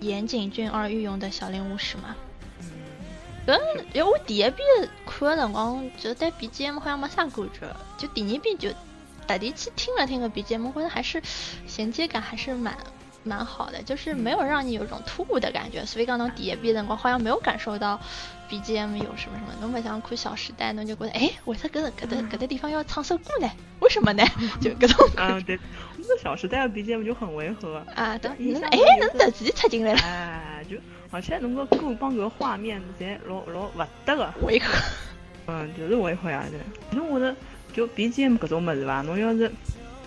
[0.00, 2.16] 岩井俊二御用的小林武士嘛。
[2.60, 2.66] 嗯，
[3.46, 3.60] 搿
[3.92, 4.56] 因为我第一遍
[5.04, 8.70] 看的辰光，就对 BGM 好像没啥感觉，就第二遍就
[9.26, 11.22] 特地去听了听个 BGM，我觉得还是
[11.66, 12.74] 衔接感还是蛮
[13.22, 15.84] 蛮好的，就是没有让你有种突兀的感觉。
[15.84, 18.00] 所以讲侬第一遍辰光好像没有感受到
[18.50, 23.50] BGM 有什么什么，侬不像看《小时代》，侬就觉得哎，为啥搿搿搿搭地方要唱首歌呢？
[23.80, 24.24] 为什么呢？
[24.60, 25.58] 就搿种感啊对，
[25.98, 27.82] 那个《小时代》的 BGM 就很违和。
[27.94, 30.76] 啊，对，一下侬哎，侬突然插进来了，哎，就
[31.10, 34.32] 而且侬个歌帮搿个画面侪老老勿搭个。
[34.42, 34.66] 违和。
[35.46, 36.60] 嗯，就是违和呀，对。
[36.90, 37.34] 其实我觉得
[37.72, 39.50] 就 BGM 搿种物事伐，侬要是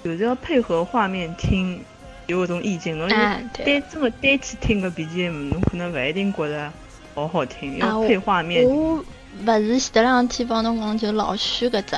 [0.03, 1.84] 就是要配合画面听，
[2.28, 2.97] 有搿种意境。
[2.97, 6.71] 侬单真个单去听个 BGM，侬可能勿一定觉着
[7.15, 8.63] 老好听，啊要配画面。
[8.65, 9.03] 我
[9.45, 11.95] 勿是前头两天帮侬讲就老许搿只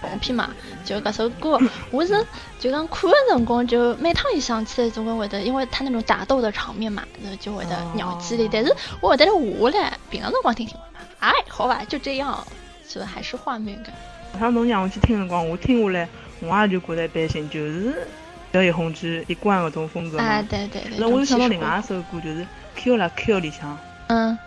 [0.00, 0.50] 动片嘛，
[0.84, 1.58] 就搿首歌，
[1.90, 2.12] 我是
[2.58, 8.48] 就讲看的辰光就每趟一想起来总归会得，因为他那种打斗的场面嘛，那就会得鸟叽里。
[8.52, 10.76] 但是我会得来下来，平常辰光听听，
[11.20, 12.44] 哎，好吧，就这样，
[12.88, 13.94] 就还是画面感。
[14.40, 16.08] 像侬让我去听辰光，我听下来，
[16.40, 18.08] 我也就觉得一般性，就是
[18.52, 20.42] 叫叶红之一贯搿种风格啊，嘛。
[20.42, 20.98] 对对对。
[20.98, 22.42] 那我又想到另外一首歌，就是
[22.76, 23.78] 《Q 啦 Q》里向，
[24.08, 24.38] 嗯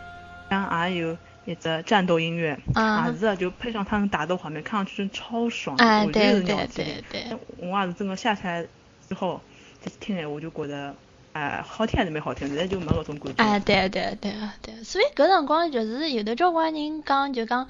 [0.50, 5.76] 像也有一只战斗音乐，啊也是啊就配上他们打斗画面，看上去真超爽。
[5.78, 7.24] 哎，我觉对对对对。
[7.58, 8.66] 我也是真的下起来
[9.08, 9.42] 之后
[9.82, 10.96] 再去听闲话，就觉得，
[11.34, 13.44] 哎，好听还是蛮好听，现在就没搿种感觉。
[13.44, 14.32] 哎，对对对
[14.62, 17.68] 对，所以搿辰光就是有的交关人讲就讲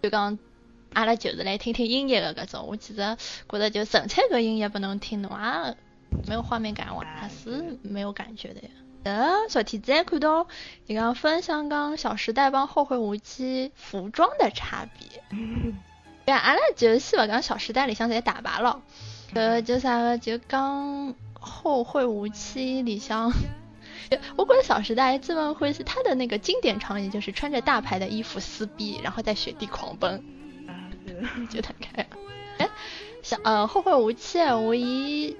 [0.00, 0.38] 就讲，
[0.94, 2.66] 阿拉就是来听听音乐的搿种。
[2.66, 3.16] 我其实
[3.48, 5.76] 觉得就纯粹搿音乐拨侬听，侬也
[6.26, 8.68] 没有画面感，我还是没有感觉的呀。
[9.04, 10.46] 呃，昨天子还看到
[10.86, 15.22] 你讲分享讲《小时代》帮《后会无期》服装的差别。
[16.24, 18.80] 对，阿拉就先勿讲《小时代》里向侪打扮了，
[19.34, 21.08] 呃，就啥个就讲
[21.40, 23.32] 《后会无期》里向。
[24.36, 30.22] 我觉得《小时代》基本会是他的那个经典场景，就是穿着大牌的衣服撕逼，然后在雪地狂奔。
[31.50, 32.06] 就大概。
[32.58, 32.68] 哎，
[33.22, 35.36] 像呃《后会无期》啊，我伊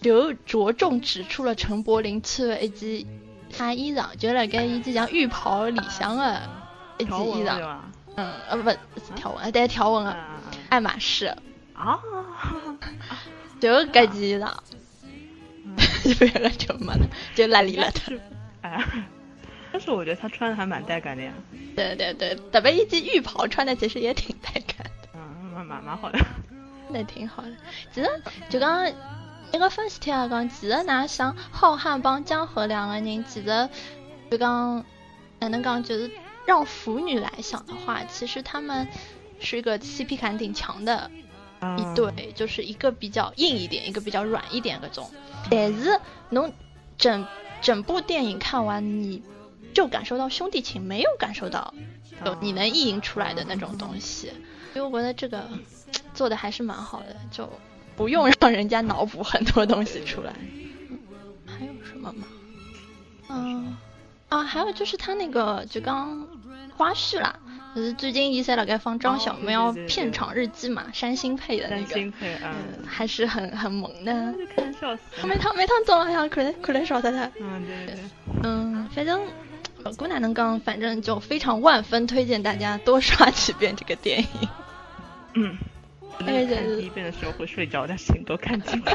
[0.00, 3.06] 就着重指出了陈柏霖穿的一件
[3.56, 6.42] 他衣裳，就辣盖伊就像浴袍里向的
[6.98, 7.78] 一件衣裳，
[8.16, 8.78] 嗯呃不是
[9.14, 11.26] 条纹，带条纹的啊爱马仕，
[11.74, 11.98] 啊！
[13.60, 14.52] 就搿件衣裳，
[16.58, 18.10] 就没了，就拉里了他。
[18.10, 18.20] 是，
[18.62, 18.84] 哎，
[19.72, 21.32] 但是我觉得他穿的还蛮带感的呀，
[21.74, 24.90] 对对对，特别一件浴袍穿的其实也挺带感
[25.56, 26.18] 蛮蛮蛮好的。
[26.88, 27.50] 那挺好的。
[27.92, 28.08] 其实
[28.50, 28.86] 就刚
[29.52, 33.68] 一个分析帖也讲，其实拿想浩瀚帮江河两个人，其实
[34.30, 34.84] 就讲
[35.40, 36.10] 哪能讲，就是
[36.46, 38.86] 让腐女来想的话，其实他们
[39.40, 41.10] 是一个 CP 感挺强的
[41.60, 45.10] 一嗯对，就是一个比较硬一点，一个比较软一点那种。
[45.50, 45.98] 但是
[46.30, 46.52] 侬
[46.98, 47.26] 整
[47.62, 49.22] 整部电影看完，你
[49.74, 51.72] 就感受到兄弟情，没有感受到
[52.24, 54.32] 有你能意淫出来的那种东西。
[54.76, 55.42] 所以我觉得这个
[56.12, 57.50] 做的还是蛮好的，就
[57.96, 60.34] 不用让人家脑补很多东西出来。
[61.46, 62.26] 还有什么吗？
[63.30, 63.74] 嗯
[64.28, 66.28] 啊，还有就是他那个就刚
[66.76, 67.34] 花絮啦，
[67.74, 72.54] 就是最近一些辣盖放张小喵片场日记嘛，山新配的那个，嗯，嗯，
[72.86, 74.34] 还是很很萌的。
[74.34, 75.22] 就看笑死了。
[75.22, 77.30] 他每趟每趟早浪向看来看来笑死他。
[77.40, 77.96] 嗯，对。
[78.42, 79.22] 嗯，反正
[79.82, 84.48] 不管哪能讲，反正就非常万分推荐大家多刷几遍这个电影。
[85.36, 85.56] 嗯，
[86.26, 88.90] 哎呀看第一遍的时候会睡着，但是你都看进去。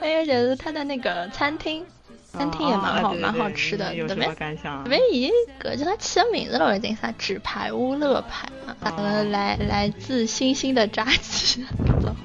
[0.00, 1.84] 还有就是他的那个餐厅，
[2.32, 4.38] 餐厅也蛮好，啊对对蛮好吃的，你有什么对不对？
[4.38, 4.84] 感想啊？
[4.84, 5.30] 特别伊
[5.60, 12.16] 搿就他起的名字了，已经啥纸牌屋乐牌啊，呃，来来自星星的扎鸡，搿种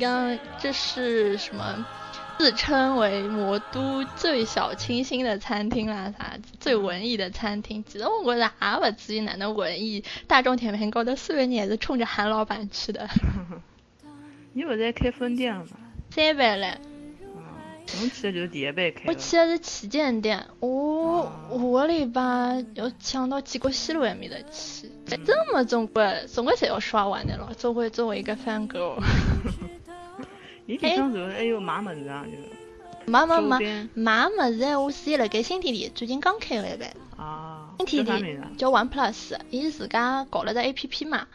[0.00, 1.86] 刚这是什么？
[2.38, 7.82] 自称为魔都最小清新的餐厅啦，啥最文艺的餐厅。
[7.84, 13.08] 其实我觉着也勿至于哪能文艺，大众点评高头所有人也是冲着韩老板去的。
[14.54, 15.70] 你不是在开分店了吗？
[16.10, 16.78] 三班嘞，
[17.20, 17.42] 嗯，
[18.00, 19.02] 侬去的就是第一班开。
[19.06, 24.88] 我去的是旗舰店，我下个礼拜要抢到建国西路埃面的去。
[25.06, 28.94] 这么总归总归侪要刷完的了，作为作为一个 fan girl。
[30.68, 33.58] 伊里向就是还有买么子啊，就是买买买
[33.94, 36.94] 买么子，我是辣盖新天地，最近刚开了一班。
[37.16, 41.26] 啊，新天地叫 One Plus，伊自家搞了只 A P P 嘛，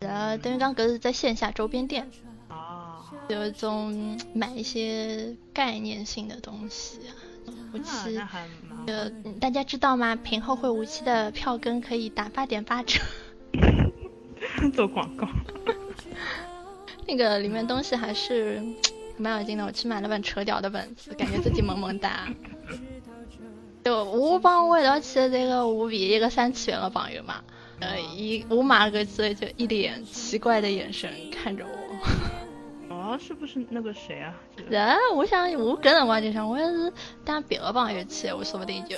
[0.00, 2.10] 呃，等于讲搿是在线下周边店，
[2.48, 7.14] 啊，有一种嗯买一些概念性的东西啊。
[7.72, 10.16] 我那去那，还蛮好呃，嗯大家知道吗？
[10.16, 12.98] 平后会无期的票根可以打八点八折，
[14.74, 15.28] 做广告。
[17.06, 18.62] 那个里面东西还是
[19.16, 19.64] 蛮有劲的。
[19.64, 22.28] 我去买了本扯屌的本子，感觉自己萌萌哒。
[23.84, 27.42] 就我帮我一道去的这个我唯一一个三次元的朋友嘛，
[27.80, 32.94] 呃，一我马过去就一脸奇怪的眼神看着我。
[32.94, 34.34] 哦，是不是那个谁啊？
[34.58, 34.64] 是，
[35.14, 36.92] 我想我搿辰光就想，我要是
[37.24, 38.96] 带别的朋友去，我说不定就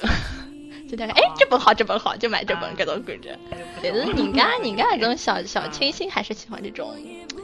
[0.89, 3.39] 就大概哎这本好这本好就买这本各种感觉。
[3.83, 6.95] 但是人家人家这种小 小清新还是喜欢这种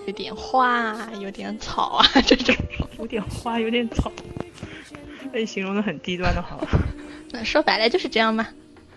[0.07, 2.55] 有点花有点草啊这种。
[2.99, 4.13] 有点花有点草，
[5.33, 6.67] 被形容的很低端的好。
[7.31, 8.47] 那说白了就是这样嘛。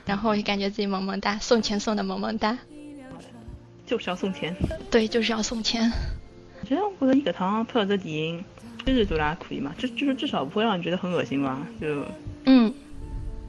[0.05, 2.57] 然后就感觉自己萌萌哒，送钱送的萌萌哒。
[3.85, 4.55] 就是要送钱。
[4.89, 5.91] 对，就是要送钱。
[6.63, 8.43] 其实我觉得伊搿趟拍的电影，
[8.85, 11.59] 确实做的还可以嘛，就就是至少不会让你觉得很恶心吧？
[11.79, 12.05] 就
[12.45, 12.73] 嗯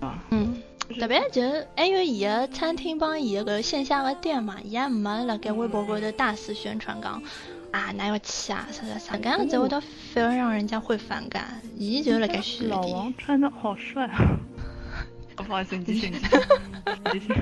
[0.01, 0.55] 啊嗯，
[0.99, 7.22] 特别就是还有伊个餐厅帮伊个搿线下的店嘛，伊也没辣盖微博高头大肆宣传讲
[7.70, 11.61] 啊哪要去啊啥啥啥，搿样子会得反而让人家会反感。
[11.76, 14.36] 伊就辣盖虚老王穿的好帅啊！
[15.36, 16.09] 不好意思，你继续，
[17.12, 17.34] 你继续。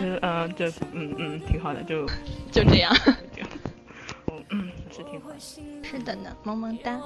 [0.00, 2.06] 就嗯，就嗯嗯挺好的，就
[2.52, 2.94] 就这样。
[4.50, 5.36] 嗯，是挺好的。
[5.40, 7.00] 是的呢，萌萌哒。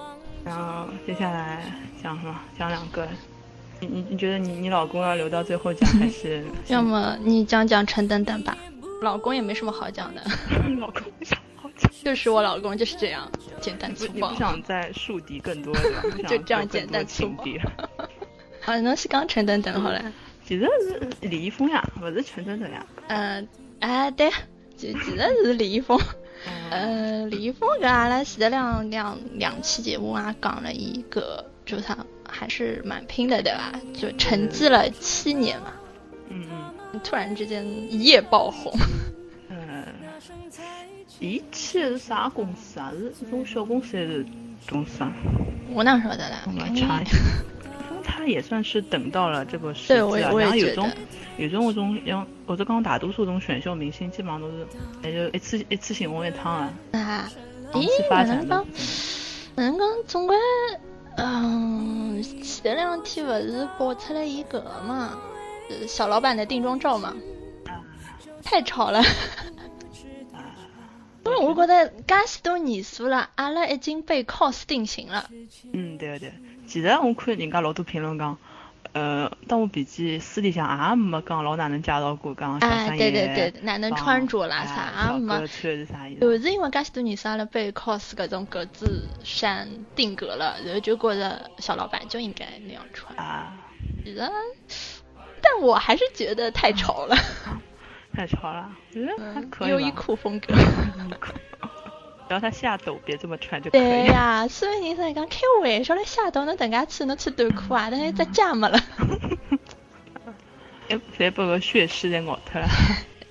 [0.45, 1.63] 然后接下来
[2.03, 2.35] 讲什么？
[2.59, 3.07] 讲两个。
[3.81, 6.45] 你你你觉得你你老公要留到最后讲还是？
[6.69, 8.57] 要么你讲讲陈等等吧。
[9.03, 10.23] 老公也没什么好讲的。
[10.81, 11.91] 老公没什么好讲。
[12.03, 14.31] 就是我老公就是这样，简单粗暴。
[14.31, 15.75] 不想再树敌更多？
[16.27, 17.45] 就这样简单粗暴。
[18.65, 20.03] 啊，那是讲陈等等好了。
[20.45, 22.87] 其实是李易峰呀，不是陈等等呀。
[23.09, 23.47] 嗯，
[23.81, 24.31] 哎对，
[24.77, 25.99] 其其实是李易峰。
[26.71, 31.97] 呃，李易峰跟阿拉前的两两两期节目啊，讲了一个，就他
[32.29, 33.73] 还是蛮拼的，对吧？
[33.95, 35.73] 就沉寂了七年嘛。
[36.29, 37.01] 嗯嗯。
[37.05, 38.73] 突然之间一夜爆红。
[39.49, 39.85] 嗯。
[41.19, 42.93] 伊去的是啥公司啊？
[42.93, 44.27] 是一种小公司还是
[44.69, 45.13] 公司啊？
[45.73, 46.43] 我哪晓得啦？
[46.47, 47.17] 我查一下。
[48.05, 50.91] 他也算是等到了这个时机了，然后有种
[51.37, 54.67] 有种我种像或者讲大多数种选秀明星基本上都是
[55.03, 56.73] 也就一次一次性红一趟啊。
[56.93, 57.29] 啊，
[57.73, 58.67] 咦，哪能讲？
[59.55, 59.89] 哪能讲？
[60.07, 60.37] 总归，
[61.17, 65.19] 嗯，前两天不是爆出来一个嘛，
[65.89, 67.15] 小老板的定妆照嘛，
[68.43, 69.03] 太吵了。
[71.25, 75.29] 因为我觉得介许多年数了，阿拉已经被 cos 定型了。
[75.73, 76.33] 嗯，对对。
[76.69, 78.39] 其实我看人家老多评论讲，
[78.97, 85.39] 呃，盗墓笔记私底下也没讲老哪能介绍过讲小三爷，对对对，哪能穿着啦啥也没。
[86.19, 93.15] 就是因为介许多年阿拉被 cos 搿种格子衫定格了，然后就觉着小老板就应该那样穿。
[93.19, 93.53] 啊。
[94.03, 94.31] 其实，
[95.43, 97.15] 但我还是觉得太潮 了。
[98.15, 100.55] 太潮了，觉得还可以优衣库风格。
[102.29, 103.81] 只要他下抖，别这么穿就可以。
[103.81, 108.79] 对呀，所以人说讲开玩笑嘞下抖，侬等下去侬穿短裤啊，但是只脚没了。
[110.89, 112.69] 哎， 再把个血丝再咬脱了。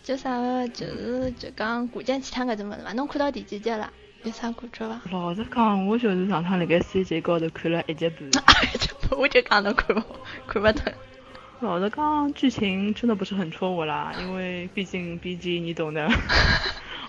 [0.04, 3.92] 就啥就是就讲古剑奇谭搿种物事嘛，侬看到第几集了？
[4.24, 5.02] 有啥感觉伐？
[5.12, 8.28] 老实讲，我就是上趟辣盖 C 级高头看了一集半。
[8.28, 10.02] 一集半， 我就讲侬看勿
[10.48, 10.94] 看勿懂。
[11.60, 16.08] 老实讲，剧情真的不是很戳我啦，因为毕竟 B G 你懂的。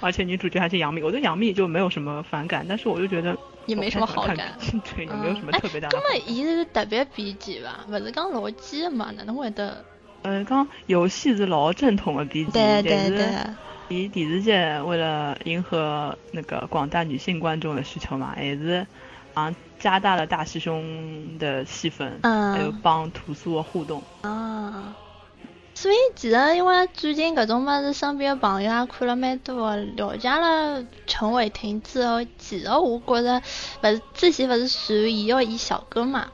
[0.00, 3.36] 而且女主角还是杨幂，我对杨幂就没有什么反感，但是我就觉得
[3.66, 4.56] 也没什么好感，
[4.96, 5.98] 对，也没有什么特别大的。
[5.98, 9.10] 根本伊是特别 B 级吧，不是讲老基嘛？
[9.16, 9.84] 哪能会得？
[10.22, 13.28] 嗯，讲游戏是老正统的 B 级，对对对。
[13.88, 14.50] 伊电视剧
[14.84, 18.84] 为了迎合那个广大女性观众的需求嘛，还是
[19.32, 24.02] 啊加大了大师兄的戏份，还有帮屠苏的互动。
[24.22, 24.96] 啊。
[25.76, 33.42] 所以其实因为最近搿种物事，身边的朋友也看了蛮多，了解了陈伟霆之后，其实我觉着，
[33.82, 36.28] 勿是之前勿是传伊要演小哥嘛？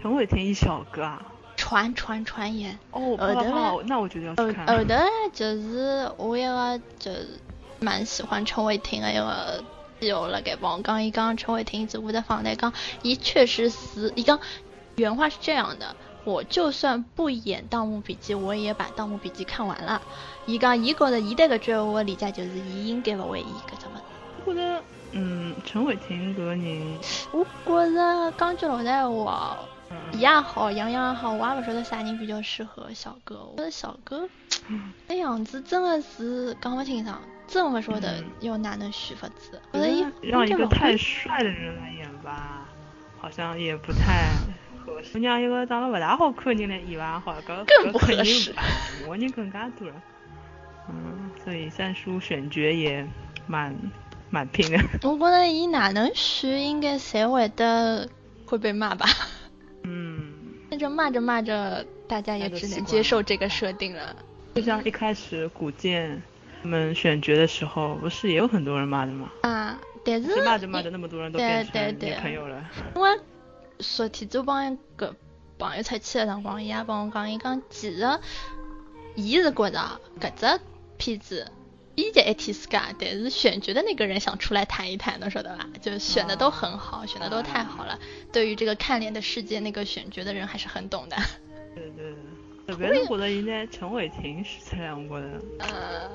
[0.00, 1.20] 陈伟霆演小哥啊？
[1.56, 2.78] 传传传言。
[2.92, 4.64] 哦，后头那我觉得要去看。
[4.68, 4.94] 后头
[5.32, 7.40] 就是我一个就是
[7.80, 9.64] 蛮喜欢陈伟霆的一个
[9.98, 14.38] 基友了，给帮我讲伊讲陈伟霆只我的访谈，讲伊确实是，伊讲
[14.94, 15.96] 原话是这样的。
[16.24, 20.00] 我就算不演《盗墓笔记》，我也把《盗墓笔记》看完了。
[20.46, 24.02] 伊讲伊觉得伊对搿句话理解就是伊应该勿会演搿只物事。
[24.44, 26.98] 我觉得，嗯，陈伟霆搿个人，
[27.32, 29.58] 我觉着讲句老实闲话，
[30.12, 33.36] 伊也好，杨洋也好，我也勿晓得啥人比较适合小哥。
[33.52, 34.28] 我 觉得小哥
[35.06, 39.60] 那样子真的是讲勿清爽，真勿晓得要哪能选法子。
[39.72, 42.66] 我觉得让一个太帅的人来演吧，
[43.20, 44.30] 好像也不太。
[44.94, 48.54] 我让一个长得不大好看的人来演吧，好，搿更不合适。
[49.08, 49.94] 我人更加多了，
[50.88, 53.06] 嗯，所以三叔选角也
[53.46, 53.74] 蛮
[54.30, 54.78] 蛮拼的。
[55.02, 58.08] 我觉得伊哪能选，应该侪会得
[58.44, 59.06] 会被骂吧。
[59.84, 60.32] 嗯。
[60.70, 64.16] 那就骂着骂着，大家也只能接受这个设定了。
[64.54, 66.22] 就像一开始古剑
[66.62, 69.30] 他们选角的时候，不是也有很多人骂的吗？
[69.42, 72.64] 啊，但是谁骂着骂着，那么多人都对变成女朋友了。
[72.96, 73.10] 因为
[73.82, 75.14] 昨天子帮一个
[75.58, 78.18] 朋友出去的辰光，伊也帮我讲，伊讲其实
[79.14, 80.60] 伊是觉着搿只
[80.96, 81.50] 片子
[81.94, 85.68] 编辑一天世界，但是选角的那个人想出来谈一谈，的晓得吧？
[85.80, 87.98] 就选的都很好，选的都太好了。
[88.32, 91.16] 对于这个看脸的世界，那个选角的人还是很懂的。
[91.74, 92.14] 对 对
[92.66, 96.10] 对，特别是觉得现在陈伟霆是出来，我觉得呃。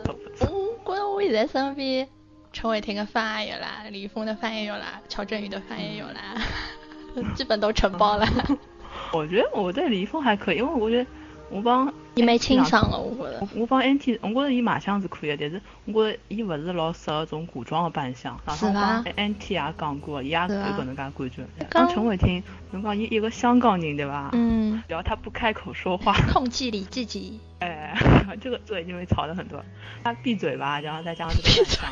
[0.84, 2.08] 我觉得我现在身边
[2.54, 6.42] 陈伟霆的饭也有啦，李易峰的饭也有啦，乔振宇的饭也有啦，
[7.36, 8.28] 基本都承包了。
[9.14, 11.10] 我觉得我对李易峰还可以，因为我觉得
[11.50, 13.48] 我帮你没清爽的，我觉得我。
[13.62, 18.38] 我帮 NT，我觉得伊卖相是可以的，但是我觉得伊勿是老适合种古装的扮相。
[18.50, 21.48] 是吧帮 NT 也讲过，伊也有是吧搿能介感觉。
[21.70, 24.30] 刚陈伟霆，侬讲伊一个香港人对吧？
[24.34, 27.40] 嗯，只要他不开口说话， 控制你自己。
[27.60, 27.96] 哎，
[28.42, 29.64] 这个这已经被炒的很多。
[30.04, 31.90] 他闭嘴吧，然后再加上这个扮相，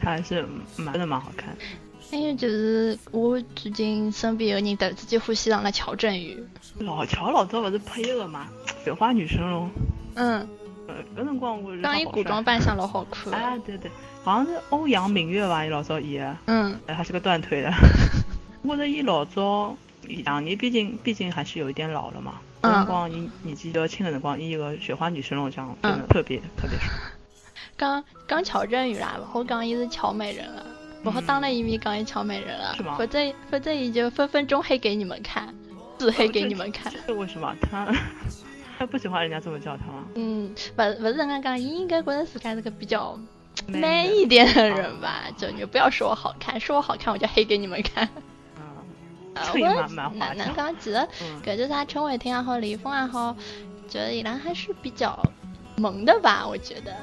[0.00, 0.44] 他还是
[0.76, 1.56] 蛮真的蛮好看。
[2.10, 6.42] 还有就是我最近身边有人突然之间欢喜上了乔振宇。
[6.78, 8.48] 老乔老早勿是拍一个嘛
[8.84, 9.66] 《雪花女神龙》，
[10.14, 10.48] 嗯，
[10.86, 13.32] 呃，搿辰光我觉得他好当伊古装扮相老好看。
[13.34, 13.90] 啊，对对，
[14.24, 16.36] 好像是欧阳明月吧，伊老早演的。
[16.46, 17.70] 嗯，哎，他是个断腿的。
[18.64, 22.34] 我觉着伊老早两年，毕竟毕竟还是有一点老了嘛。
[22.40, 26.88] 嗯搿辰光伊年纪比较轻的辰光，伊一个雪花女神龙这样真的嗯特别特别帅。
[27.78, 30.66] 讲讲乔振宇啦，勿好讲伊是乔美人了，
[31.04, 33.18] 勿好当了一面讲伊乔美人了是吗，否则
[33.50, 35.54] 否则伊就分分钟黑给你们看，
[35.98, 36.92] 自黑给你们看。
[37.06, 37.86] 这为什么他
[38.78, 40.04] 他不喜欢人家这么叫他吗？
[40.14, 43.18] 嗯，勿勿是人家讲，伊应该觉得自家是个比较
[43.66, 48.08] man 一点的人吧，就你不要说我好看，说我好看我就黑给你们看。
[49.40, 50.18] 我蛮蛮滑稽。
[50.18, 50.74] 哪能讲？
[50.80, 53.36] 其实嗯搿就是他陈伟霆也好，李易峰也好，
[53.88, 55.16] 觉得伊拉还是比较
[55.76, 56.96] 萌的吧，我觉得，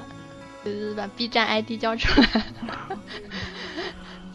[0.65, 2.27] 就是把 B 站 ID 交出来。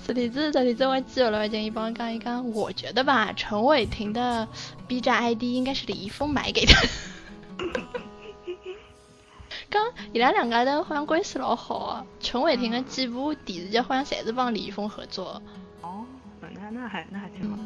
[0.03, 4.49] 昨天子，昨天子我记了，建议帮我讲一讲，我觉得吧，陈伟霆的
[4.87, 6.81] B 站 ID 应该是李易峰买给他。
[9.68, 15.41] 刚伊拉两家头好像关系老好啊，陈伟霆的几部电视剧好像侪是帮李易峰合作。
[15.83, 16.05] 哦，
[16.41, 17.57] 那那还那还挺好。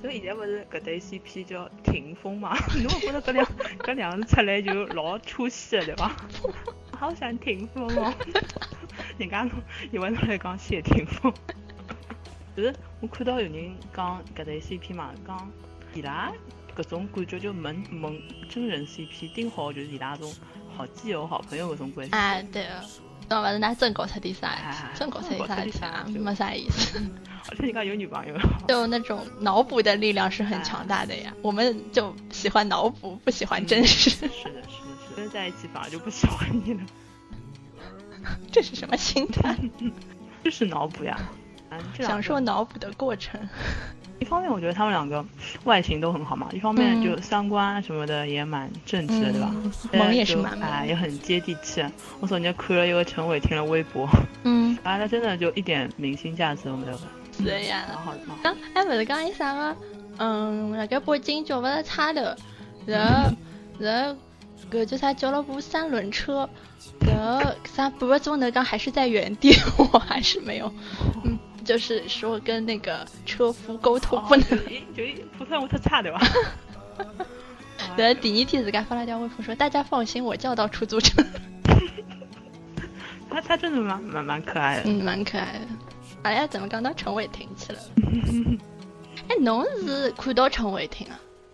[0.00, 2.56] 所以现在不是搿对 CP 叫霆锋嘛？
[2.82, 3.46] 侬勿觉得搿两
[3.80, 6.16] 搿两个字出来就老出戏的对伐？
[7.00, 8.12] 好想霆锋哦！
[9.16, 9.52] 人家侬
[9.90, 11.32] 以为侬来讲谢霆锋，
[12.54, 15.50] 就是我看到有人讲搿对 CP 嘛，讲
[15.94, 16.30] 伊拉
[16.76, 18.20] 搿种感觉就萌萌
[18.50, 20.30] 真人 CP，顶好就是伊拉种
[20.76, 22.12] 好基友、好朋友搿种关系。
[22.14, 22.68] 啊，对个，
[23.30, 24.92] 侬勿是拿真搞出点啥哎？
[24.94, 26.06] 真搞出点啥真搞出点啥啊？
[26.12, 27.00] 就没啥意思。
[27.48, 28.36] 而且人家有女朋友。
[28.68, 34.10] 就那种脑补的力量是很强大的呀，我们就喜欢脑补，不喜欢真实。
[34.10, 34.62] 是的，是的，
[35.28, 36.80] 在一起反而就不喜欢你了，
[38.50, 39.56] 这是什么心态？
[40.44, 41.18] 就是脑补呀。
[42.00, 43.40] 享受脑补的过程。
[44.18, 45.24] 一方面，我觉得他们两个
[45.64, 49.54] 外形都很好嘛；一方面，嗯就三观什么的也蛮正直的，对吧？
[49.92, 51.84] 萌也是蛮萌哎，也很接地气。
[52.18, 54.08] 我昨天看了一个陈伟霆的微博，
[54.42, 56.98] 嗯， 啊，他真的就一点明星价值都没有。
[57.38, 58.42] 蛮好的，蛮好的。
[58.42, 59.76] 刚哎，不是讲伊啥个？
[60.18, 62.20] 嗯，辣盖北京叫勿是差头，
[62.84, 63.30] 然后
[63.78, 64.20] 然后
[64.70, 66.48] 搿叫啥叫了部三轮车，
[67.00, 69.52] 然后啥半个钟头讲还是在原地，
[69.92, 70.72] 我还是没有，
[71.24, 74.44] 嗯，就是说跟那个车夫沟通不能。
[74.48, 76.20] 就一就一普通话太差对吧？
[77.96, 81.22] 然后第二天自家发了条微博说：“大家放心，我叫到出租车。
[83.30, 84.82] 他他真的蛮蛮蛮可爱”的。
[84.86, 85.60] 嗯，蛮可爱的。
[86.22, 87.78] 哎呀，怎么刚到陈伟霆去了？
[89.28, 91.06] 哎，侬是看到陈伟霆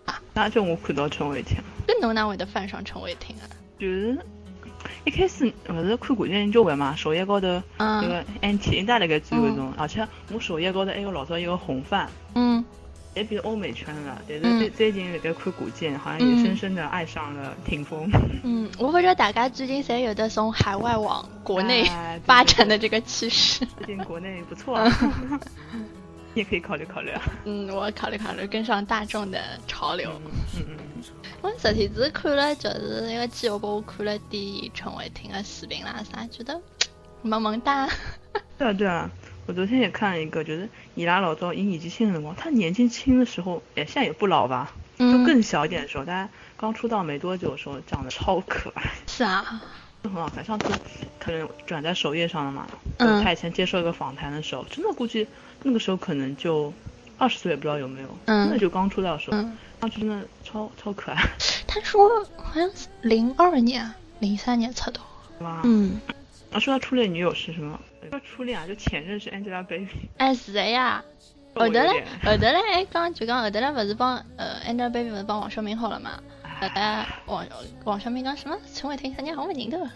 [0.05, 0.21] 啊？
[0.33, 3.47] 那就我看到陈伟霆，跟侬哪会得翻上陈伟霆啊？
[3.79, 4.17] 就是
[5.05, 12.07] 一开始勿是看古剑交关嘛，首页高头嗯那个 NT 应该辣盖追搿种，而且我首页高头还有老早一个红范。
[12.35, 12.63] 嗯
[13.15, 18.07] 也比欧美圈了，但是嗯最最近那个看古剑，好像也深深的爱上了霆锋。
[18.43, 21.89] 嗯，我不知道大家最近侪有的从海外往国内
[22.27, 23.65] 发展的这个趋势。
[23.77, 24.91] 最近国内不错啊，
[26.35, 27.21] 你也可以考虑考虑啊。
[27.45, 30.11] 嗯，我考虑考虑跟上大众的潮流。
[30.55, 30.77] 嗯嗯
[31.41, 36.59] 我昨天只看了，就是一个基友帮我看了点陈伟霆的视频啦啥，觉得
[37.21, 37.85] 萌萌哒。
[37.85, 39.09] 嗯， 对啊对啊，
[39.45, 46.27] 我昨天也看了一个，就是伊拉老早因年纪轻的辰光，他年纪轻的时候，哎，现在也不老吧，就嗯，更小一点的时候，大家
[46.57, 49.61] 刚出道没多久的时候，长得超可爱，是啊，
[50.03, 50.43] 就很好看。
[50.43, 50.67] 上次
[51.19, 52.67] 可能转在首页上了嘛，
[52.97, 55.27] 嗯他以前接受一个访谈的时候，真的估计
[55.63, 56.73] 那个时候可能就
[57.17, 59.37] 二十岁，也不知道有没有，嗯真的就刚出道的时候。
[59.37, 61.21] 嗯，上去真的超超可爱。
[61.67, 65.01] 他说好像是零二年、零三年出道。
[65.39, 65.99] 哇，嗯，
[66.51, 67.79] 啊，说他初恋女友是什么？
[68.09, 69.87] 说初恋啊，就前任是 Angelababy。
[70.17, 71.03] 哎，是的呀。
[71.55, 76.11] 后头嘞，后头嘞，哎，刚就讲后头嘞，不是帮呃 Angelababy 不是帮王晓明好了嘛？
[76.59, 77.45] 后来王
[77.83, 78.57] 王小明讲什么？
[78.73, 79.89] 陈伟霆他娘好没认得。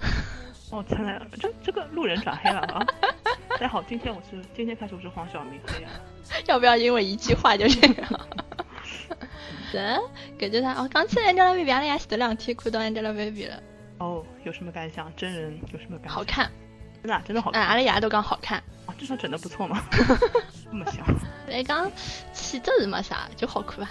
[0.71, 2.85] 哦，看来这这个路人转黑了啊！
[3.49, 5.59] 大家好，今天我是今天开始我是黄晓明。
[5.67, 5.89] 哎呀，
[6.47, 8.21] 要不要因为一句话就这样？
[9.71, 9.99] 是，
[10.37, 13.63] 感觉他哦，刚起 Angelababy 阿拉也前头两天看到 Angelababy 了。
[13.99, 15.11] 哦，有什么感想？
[15.15, 16.11] 真人有什么感？
[16.11, 16.51] 好看，
[17.01, 17.61] 真的真的好看。
[17.61, 18.57] 哎，阿拉爷都讲好看。
[18.85, 19.83] 啊，至少整的不错嘛。
[20.69, 21.05] 这么想。
[21.49, 21.89] 哎，刚
[22.33, 23.89] 气质是没啥，就好看吧。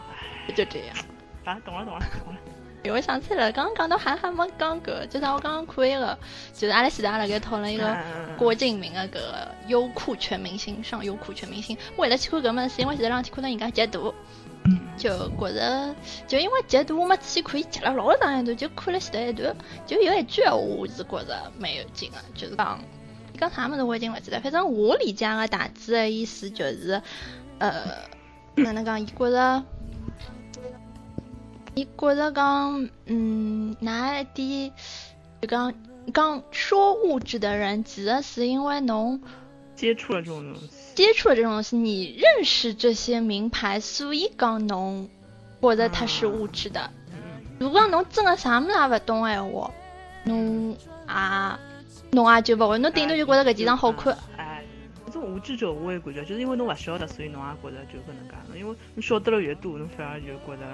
[0.54, 0.96] 就这样。
[1.44, 2.40] 啊，懂了懂了懂了。
[2.84, 6.18] 哎我想起来了，刚刚讲到韩寒没讲个，就是我刚刚看一个，
[6.52, 7.96] 就是阿拉西达那个讨论一个
[8.36, 14.14] 郭敬明那个优酷全明星上优酷全明星，为了去看搿么是因为前头两天看到人家截图，
[14.96, 15.94] 就觉着
[16.26, 19.56] 就因为截图我没仔细看，伊截了老长一段，就看了前头一段，
[19.86, 22.80] 就有一句我是觉着蛮有劲的，就是讲，
[23.38, 27.02] 讲啥么子我已经勿记得，反正我理解个大致的意思就是，
[27.58, 27.72] 呃，
[28.56, 29.64] 哪能讲，伊觉着。
[31.76, 34.72] 你觉着讲，嗯，哪一点
[35.42, 35.74] 就讲
[36.12, 39.20] 讲说物质的人，其实是因为侬
[39.74, 45.08] 接触了这种东西，接触了这种东西，你认识这些名牌，所以讲侬
[45.60, 46.90] 觉得它是物质的。
[47.58, 49.70] 如果侬真的啥么也勿懂闲话，
[50.24, 50.76] 侬
[51.06, 51.58] 啊，
[52.12, 54.16] 侬啊就勿会，侬顶多就觉得搿件裳好看。
[54.36, 54.64] 哎，
[55.06, 58.58] 这种无知者无畏感觉，就是因为侬勿晓得，所以侬也觉得就搿能介了。
[58.58, 60.66] 因为侬晓得了越多，侬反而就觉得。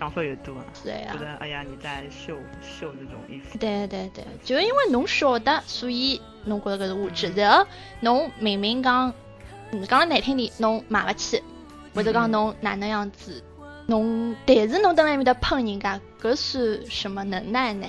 [0.00, 3.58] 想法越多，是呀，觉得哎呀，你在秀秀这种衣服。
[3.58, 7.32] 对对对，就因为侬晓得，所以侬觉得搿是物质。
[7.34, 7.66] 然后
[7.98, 9.12] 侬明明讲，
[9.88, 11.42] 讲了难听点，侬买不起，
[11.94, 13.42] 或者讲侬哪能样子，
[13.86, 17.86] 侬但是侬蹲辣埃面搭喷人家，搿算什么能耐呢？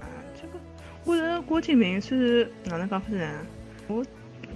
[0.00, 0.06] 啊，
[0.40, 0.58] 这个，
[1.04, 3.30] 我觉得郭敬明是哪能讲法呢？
[3.88, 4.04] 我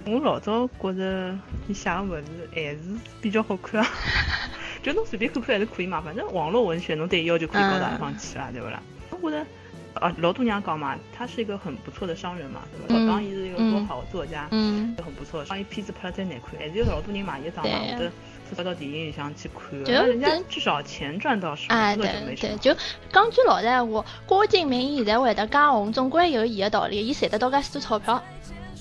[0.05, 2.79] 我老早觉着你写个文字还是
[3.21, 3.87] 比较好看啊。
[4.81, 8.81] 就侬随便看看还是可以嘛，反正网络文学侬对要求可以高大上去啦，对勿啦？
[9.21, 9.45] 我觉得，
[9.93, 12.99] 啊，老多人讲嘛，他是一个很不错的商人嘛，对吧？
[12.99, 15.43] 老讲伊是一个多好的作家，嗯，很不错。
[15.45, 18.11] 上一片子拍了再难看，还是有老多人买伊张嘛，或者
[18.55, 22.73] 发到电影里向去看，就人家至少钱赚到手，哎，对对，就
[23.11, 28.23] 讲句老实话，郭敬明现在会得加红，总归有伊的道理，伊赚得到介许多钞票，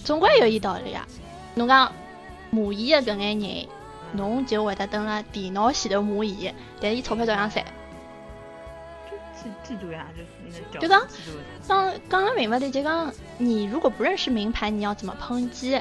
[0.05, 1.07] 总归有伊道理啊。
[1.55, 1.93] 侬讲
[2.51, 3.67] 骂伊的搿眼人。
[4.13, 7.65] 侬就会得蹲辣电脑前头骂伊，但是伊钞票照样赚。
[9.09, 10.25] 就记记住呀，就
[10.79, 11.03] 就讲
[11.67, 15.81] 讲讲了明白的，就讲你如果不认识名牌，你要怎么抨击？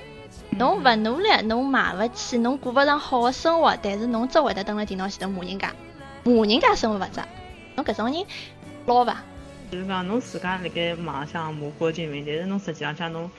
[0.52, 5.74] 侬勿努力，侬买勿起，侬过勿上好的生活，但是侬只会得蹲辣电脑前头骂人家，
[6.24, 7.22] 骂人家生活勿值。
[7.76, 8.26] 侬搿种人
[8.86, 9.18] 老伐？
[9.72, 13.30] 就是讲侬自家辣盖网上骂郭敬明，但是侬实际上像侬。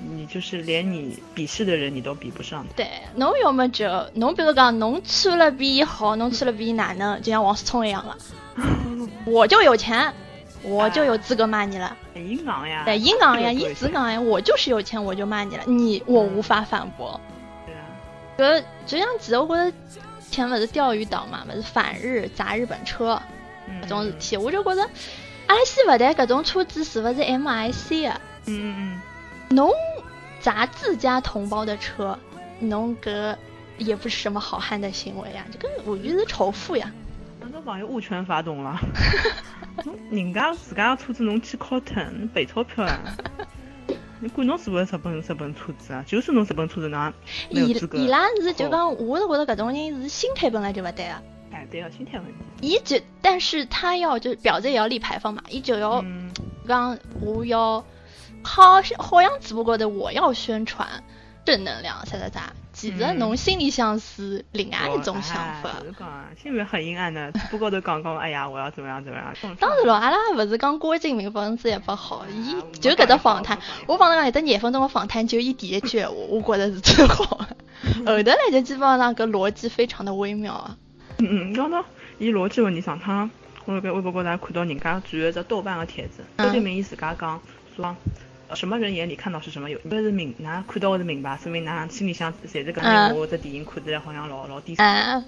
[0.00, 2.64] 你就是连你鄙视的人你都比不上。
[2.76, 2.86] 对，
[3.16, 3.84] 侬要么就
[4.14, 8.16] 侬比如讲侬穿了比伊好，侬穿了比伊哪能，就像王思聪一样了。
[9.26, 10.14] 我就有钱，
[10.62, 11.96] 我就有资格骂你了。
[12.14, 12.82] 硬讲呀。
[12.84, 17.20] 对，硬讲呀，一直讲呀，我就是有钱，我就骂你了，你我无法反驳。
[17.66, 18.60] 对啊。
[18.60, 19.72] 搿就像其实我觉得
[20.30, 23.20] 前勿是钓鱼岛嘛，勿是反日砸日本车，
[23.82, 24.82] 搿种事体，我就觉得
[25.46, 28.20] 阿拉西勿谈搿种车子是勿是 M I C 啊？
[28.46, 29.56] 嗯嗯嗯。
[29.56, 29.70] 侬
[30.40, 32.18] 砸自家同胞的车，
[32.60, 33.36] 侬搿
[33.78, 36.92] 也不是什么好汉的行为呀，这个我觉得是仇富呀。
[37.58, 38.78] 那个网友物权发动了，
[40.12, 43.00] 人家自家的车子侬去敲脱，侬赔钞票啊？
[44.20, 46.04] 你管侬是勿是日本日本车子啊？
[46.06, 47.12] 就是侬日本车子，侬
[47.50, 47.98] 没有资格。
[47.98, 51.20] 伊伊拉是就讲，我是觉得搿种人是心态本来就勿对啊。
[51.50, 52.34] 哎，对啊，心态问题。
[52.60, 56.04] 伊就，但是他要就表姐也要立牌坊嘛，伊就要
[56.68, 57.84] 讲我要。
[58.44, 60.86] 好，好像只不过的我要宣传
[61.44, 62.52] 正能量，啥啥啥。
[62.78, 65.70] 其实侬心里想是另外一种想法。
[65.84, 69.34] 是讲啊，心里很阴暗的， 不过头讲讲，哎呀，我要怎么样怎么样。
[69.58, 73.58] 当然了，阿拉勿是讲郭敬明分子也不好，伊就搿只访谈，
[73.88, 77.56] 我放了讲，有得廿分钟个访谈，就伊第一句，话我觉着是最好的。
[78.06, 80.76] 后头来就基本上搿逻辑非常的微妙啊。
[81.18, 81.84] 嗯嗯，刚刚
[82.18, 83.28] 以逻辑问题上，趟
[83.64, 87.40] 我辣盖微博高头看到人家转了只豆瓣个帖子，郭敬明伊自家讲
[87.74, 87.96] 说。
[88.54, 94.82] 什么人眼里看到是什么有，应该是明，哪看到的是明白，说明哪心里想，侪是搿能，我这电影看起来好像老老低俗。
[94.82, 95.24] 但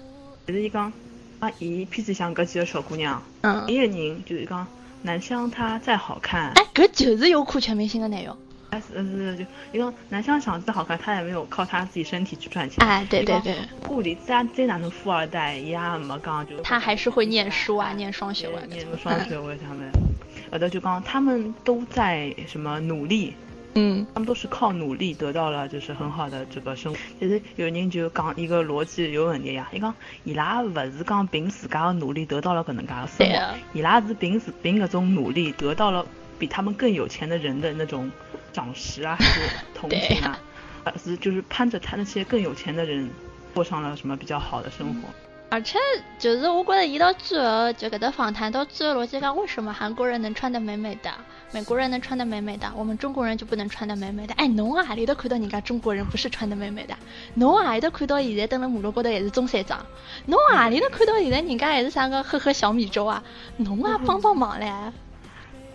[0.47, 0.91] 是伊讲，
[1.39, 4.65] 啊，伊片子像搿几个小姑娘，嗯，一个人就是讲，
[5.03, 8.35] 男香她再好看，哎，搿就是优酷全明星的内容。
[8.71, 9.43] 哎是是就
[9.73, 12.81] 一个男相想再好看，他也没有靠他自己身体去赚钱。
[12.87, 13.53] 哎，对对对，
[13.85, 16.57] 顾里再再哪能富二代，也没讲就。
[16.61, 18.55] 他还是会念书啊，念双学位。
[18.69, 19.91] 念个双学位他们，
[20.51, 23.33] 有的就讲他们都在什么努力。
[23.73, 26.99] 嗯，他们都是靠努力得到了就是很好的这个生活。
[27.21, 29.95] 其实有人就讲一个逻辑有问题呀，伊讲
[30.25, 36.05] 伊拉不是讲凭自家的努力得到了搿能介的生活，伊拉是凭自凭搿种努力得到了
[36.37, 38.11] 比他们更有钱的人的那种
[38.51, 39.39] 赏识啊， 还是
[39.73, 40.37] 同情啊，
[40.83, 43.09] 而是就是攀着他那些更有钱的人
[43.53, 45.07] 过上了什么比较好的生活。
[45.53, 45.77] 而且
[46.17, 51.11] 就是我觉得一到最后就搿个访谈到最后逻辑讲，为什么韩国人能穿得美美的？
[51.51, 54.33] 美国人能穿得美美的，我们中国人就不能穿得美美的。
[54.35, 56.95] 哎，侬啊里头看到人家中国人不是穿得美美的？
[57.33, 59.85] 侬啊里头看到现在蹲辣马路高头还是中山装？
[60.27, 63.21] 侬啊里头看到现在人家还是啥个喝喝小米粥啊？
[63.57, 64.71] 侬啊帮帮忙嘞！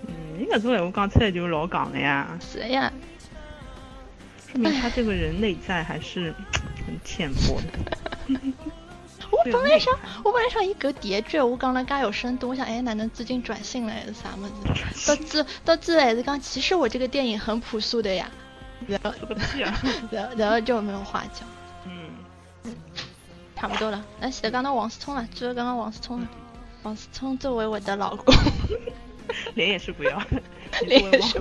[0.07, 2.39] 嗯，你搿种闲话讲出来就老港了呀。
[2.41, 2.91] 是呀。
[4.51, 6.35] 说明他这个人内在还是
[6.87, 8.35] 很浅薄的。
[9.31, 9.93] 我本来想，
[10.25, 14.49] 我本来想一个第一句我讲了介有深度，我想哎，哪能资金转性了还是啥么
[14.95, 15.07] 子？
[15.07, 18.31] 到最到最后还是讲，其实我这个电影很朴素的呀。
[18.87, 19.13] 然后
[20.11, 21.49] 然后然后就没有话讲。
[21.85, 22.75] 嗯。
[23.55, 26.29] 差不多了，那现在讲到王思聪了，最后刚刚王思聪了。
[26.83, 28.35] 王思聪作为我的老公，
[29.55, 30.23] 脸也是不要，
[30.87, 31.41] 脸也是。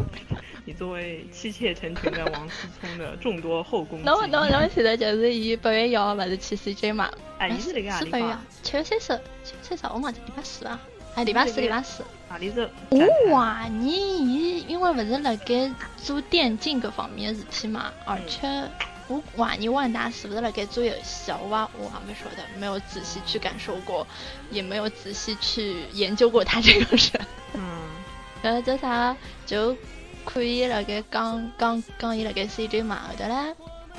[0.67, 7.09] 你作为妻妾成群的王思聪的众多后宫，那我那我现在就是以八月一号不是去 CJ 嘛？
[7.37, 7.99] 哎，你是哪个啊？
[7.99, 10.79] 是八月七月三十，七月三十，我忘记礼拜四啊。
[11.13, 12.03] 哎，礼拜四，礼拜四。
[12.27, 12.67] 哪里是？
[12.89, 12.99] 我
[13.37, 18.67] 怀疑伊因为不是辣盖做电竞各方面的事体嘛，而且
[19.07, 21.39] 我怀疑万达是不是辣盖做游戏啊？
[21.43, 24.05] 我我还没说的，没有仔细去感受过，
[24.49, 27.27] 也没有仔细去研究过他这个人。
[27.53, 27.61] 嗯。
[28.41, 29.15] 然后叫啥？
[29.45, 29.77] 就。
[30.25, 33.55] 可以了，给刚刚刚一了个 CJ 嘛，后头嘞，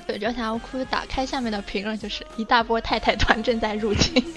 [0.07, 0.53] 就叫啥？
[0.53, 4.23] 我可以打开下面的评论，就是一大波太太团正在入侵。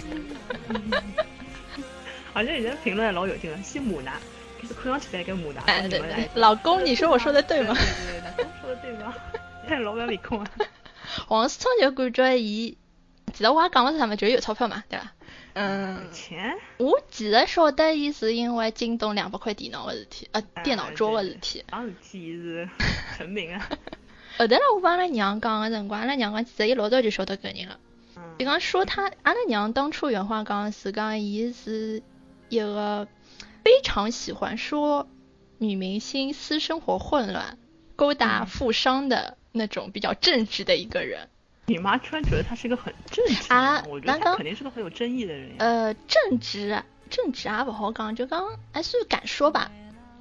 [2.33, 4.13] 好像人家评论老有劲了，是母男，
[4.61, 5.63] 就是看上去在跟母男。
[5.65, 7.73] 哎对对，老公，你说我说的对吗？
[7.75, 9.13] 对对对，说的对吗？
[9.67, 10.49] 看老表面孔啊。
[11.27, 12.77] 王思聪就感觉伊，
[13.33, 15.11] 其实我还讲了是什么，就是有钞票嘛，对吧？
[15.53, 16.57] 嗯，钱？
[16.77, 21.65] 我其实晓得，伊是因为京东两百块电脑的事体，呃，电脑桌的事体。
[21.69, 22.69] 啥事体是
[23.17, 23.69] 成名啊？
[24.37, 27.79] 后头来我帮阿拉娘讲的辰光，阿拉娘讲其实伊老早就晓得搿人了。
[28.37, 32.01] 就讲说他，阿拉娘当初原话讲是讲，伊是
[32.49, 33.07] 一个
[33.63, 35.07] 非常喜欢说
[35.57, 37.57] 女明星私生活混乱、
[37.95, 41.27] 勾搭富商的那种比较正直的一个人。
[41.69, 43.83] 你妈突然觉得他是一个很正直啊？
[43.87, 45.51] 我觉得他肯定是个很有争议的人。
[45.59, 49.69] 呃，正直，正直也不好讲，就讲还是敢说吧。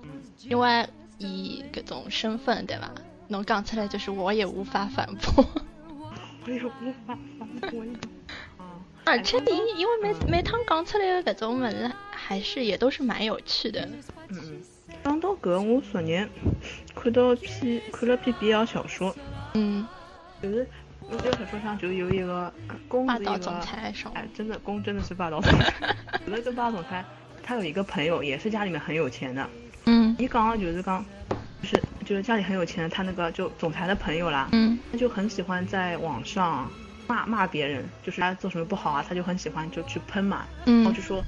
[0.03, 0.11] 嗯。
[0.43, 0.87] 因为
[1.17, 2.93] 以各种身份，对吧？
[3.29, 5.43] 能讲出来就是我也无法反驳。
[6.45, 7.83] 我也无法反驳。
[9.07, 13.89] 而且你因为每每趟讲出来的各种么子，还是也都是蛮有趣的。
[14.29, 14.63] 嗯嗯。
[15.03, 16.29] 讲到搿，我昨日
[16.95, 19.17] 看到篇看了篇 BL 小说。
[19.55, 19.87] 嗯。
[20.43, 20.69] 就是。
[21.11, 22.53] 我这个小说上就有一个
[22.87, 25.97] 公霸道总裁，哎，真的公真的是霸道总 裁。
[26.27, 27.03] 有的这霸道总裁，
[27.43, 29.49] 他有一个朋友也是家里面很有钱的。
[29.87, 30.15] 嗯。
[30.19, 31.03] 一刚就是刚，
[31.63, 34.49] 就是就是家里很有钱，他那个就总裁的朋友啦。
[34.53, 34.79] 嗯。
[34.93, 36.71] 他就很喜欢在网上
[37.07, 40.45] 骂骂别人，就是他做什么不好啊，他就很喜欢就去喷嘛。
[40.67, 40.85] 嗯。
[40.85, 41.25] 然后就说，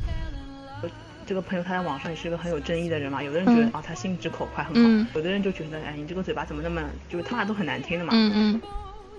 [1.27, 3.23] 这个朋友他在网上也是一个很有争议的人嘛。
[3.23, 8.11] 有的人觉得啊他心直口快很好，有的人就觉得哎你这个嘴巴怎么那么就是他骂都很难听的嘛。
[8.13, 8.63] 嗯嗯。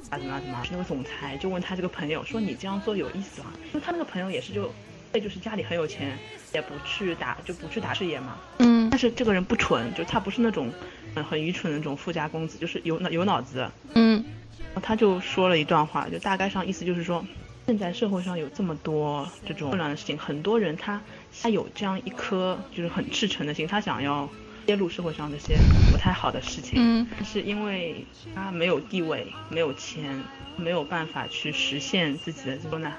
[0.09, 0.61] 啊怎么样怎么？
[0.71, 4.71] 那个总裁就问他这个朋友说：“你这样做有意思吗？”因为他那个朋友也是就，
[5.13, 6.17] 那就是家里很有钱，
[6.53, 8.37] 也不去打就不去打事业嘛。
[8.57, 8.89] 嗯。
[8.89, 10.69] 但是这个人不蠢，就他不是那种，
[11.15, 13.69] 嗯，很愚蠢的那种富家公子，就是有脑有脑子。
[13.93, 14.23] 嗯。
[14.81, 17.25] 他就说了一段话，就大概上意思就是说，
[17.65, 21.01] 现在社会上有这么多这种混乱的事情，很多人他
[21.41, 24.27] 他有这样一颗就是很赤诚的心，他想要。
[24.67, 25.57] 揭露社会上这些
[25.91, 30.23] 不太好的事情，嗯，是因为他没有地位，没有钱，
[30.55, 32.93] 没有办法去实现自己的这种呢，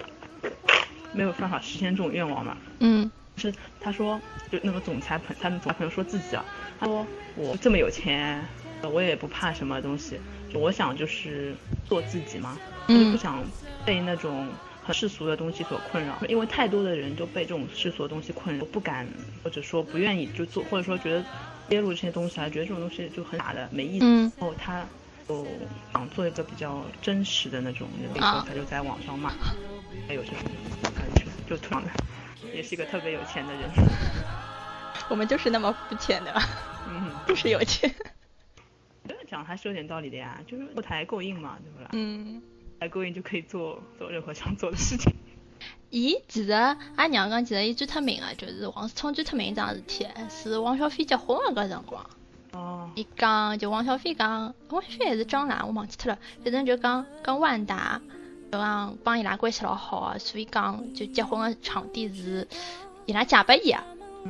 [1.12, 4.20] 没有办法实现这种愿望嘛，嗯，是他说
[4.50, 6.44] 就那个总裁朋，他们总裁朋友说自己啊，
[6.78, 7.06] 他说
[7.36, 8.44] 我这么有钱，
[8.82, 10.18] 我也不怕什么东西，
[10.52, 11.54] 就我想就是
[11.88, 12.58] 做自己嘛，
[12.88, 13.42] 嗯，不想
[13.86, 14.46] 被那种。
[14.84, 19.06] 很世俗的东西所困扰，因为太多的人都被这种世俗的东西困扰，不敢
[19.44, 21.24] 或者说不愿意就做，或者说觉得
[21.68, 24.06] 揭露这些东西啊，觉得这种东西就很假的没意思。
[24.06, 24.84] 然后他
[25.28, 25.46] 就
[25.92, 29.30] 想做一个比较真实的那种人，然后他就在网上骂，
[30.08, 30.38] 还有这种
[30.96, 31.90] 感觉，就突然的，
[32.52, 33.70] 也是一个特别有钱的人。
[35.08, 36.32] 我们就是那么肤浅的，
[36.88, 37.92] 嗯，就是有钱。
[39.06, 41.90] 这样讲还是有点道理的呀，就是后台够硬嘛，对不啦？
[41.92, 42.40] 嗯，
[42.82, 45.14] 台够硬就可以做做任何想做的事情。
[45.90, 52.04] 伊其实阿娘讲，其实伊最出名的就是王思聪最出名一桩事体，是汪小菲结婚个搿辰光。
[52.50, 56.18] 哦，伊讲就王小菲讲，王小菲还是张兰，我忘记脱了。
[56.42, 58.00] 反正就讲跟万达，
[58.50, 62.48] 就讲帮伊拉关系老好啊，所以讲就结婚个场地是
[63.06, 63.84] 伊拉借拨伊啊，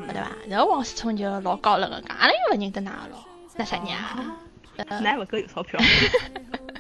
[0.07, 0.31] 晓得伐？
[0.47, 3.25] 然后王思聪就老高冷个讲，阿拉又勿认得㑚咯，
[3.57, 4.37] 那啥人啊？
[4.77, 5.81] 呃哪勿够有钞票？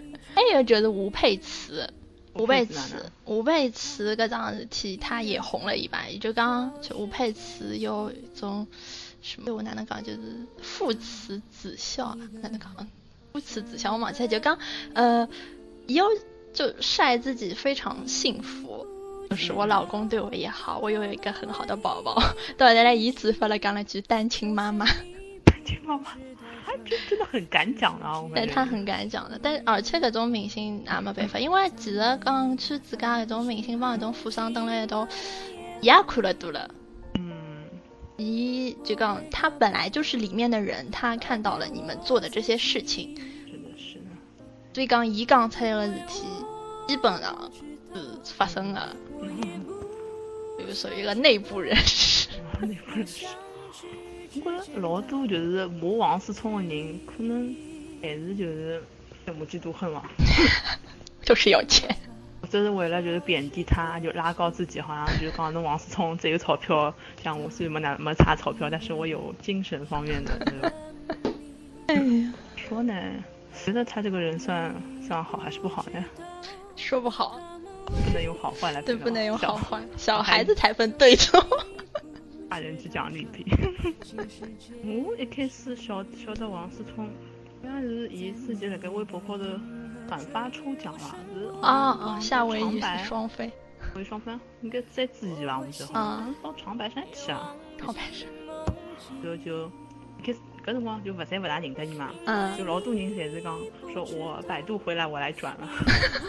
[0.50, 1.92] 还有就是吴佩慈，
[2.34, 6.08] 吴佩慈，吴佩慈搿桩事体，她也红了一把。
[6.08, 8.66] 也就讲，就吴佩慈有一种
[9.22, 10.18] 什么，我哪能讲，就是
[10.60, 12.88] 父慈子孝啊，哪能讲？
[13.32, 14.28] 父慈子孝，我忘记了。
[14.28, 14.58] 就讲，
[14.94, 15.28] 呃，
[15.86, 16.04] 有
[16.52, 18.86] 就晒自己非常幸福。
[19.30, 22.22] 就是我老公对我也好，我有一个很好的宝宝。
[22.58, 24.84] 到后来，伊只发了讲了句单亲妈妈。
[24.86, 26.18] 单亲妈妈，
[26.72, 28.20] 他真真的很敢讲啊！
[28.22, 35.06] 我对他很敢讲的，但而且搿种明星也没办法，因为其实讲去自家搿种明星帮搿种富商蹲辣一道，
[35.80, 36.70] 伊也看了多了。
[37.14, 37.64] 嗯，
[38.16, 43.14] 伊就讲他本来就是里面的人，他看到了你们做的这些事情，
[43.46, 44.04] 是的，是的。
[44.72, 46.24] 所以讲伊讲出来个事体，
[46.88, 47.50] 基本上
[48.24, 49.64] 是发生了，嗯，
[50.66, 52.28] 就属于一个内部人士。
[52.60, 53.26] 那不是。
[54.34, 57.54] 我觉着老多就是骂王思聪的人，可能
[58.00, 58.82] 还是就是
[59.26, 60.02] 羡慕嫉妒恨吧，
[61.22, 61.94] 就是有钱，
[62.40, 70.72] 或者是为了就是贬低他，就拉高自己，好像就是讲侬王思聪只有钞票，像我虽然没拿没差钞票，但是我有精神方面的 那种。
[71.88, 72.94] 哎呀，说呢，
[73.64, 74.74] 觉得他这个人算
[75.06, 76.04] 算好还是不好呢？
[76.74, 77.38] 说不好，
[77.86, 81.44] 不能用好坏来对，评不能用好坏，小孩子才分对错。
[82.52, 83.46] 大人只讲利弊。
[84.84, 87.06] 我一开始晓晓得王思聪，
[87.62, 89.44] 好像是伊自己辣盖微博高头
[90.06, 93.50] 转发抽奖啦，是啊啊，夏威夷双飞，
[93.96, 96.18] 为双飞，应该在之前吧，我记得好啊。
[96.26, 98.28] 像到长白山去啊，长白山，
[99.22, 99.66] 然后就
[100.18, 102.10] 一开始搿辰光就勿侪勿大认得伊嘛，
[102.54, 103.58] 就嗯，老多人侪是讲
[103.94, 105.66] 说我百度回来我来转了，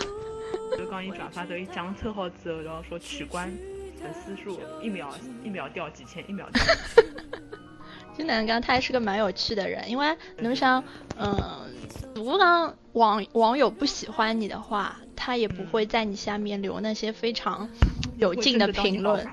[0.78, 3.52] 就讲伊转发之后，伊奖抽好之后，然后说取关
[4.04, 5.10] 粉丝 数一秒
[5.44, 7.06] 一秒掉几千，一秒 掉几千。
[8.16, 10.84] 就哪能讲，他还是个蛮有趣的人，因为侬想，
[11.18, 11.36] 嗯，
[12.14, 17.68] 如果讲网网友不喜欢你的话，他也不会在你下面留那些非常
[18.18, 19.26] 有劲的评论。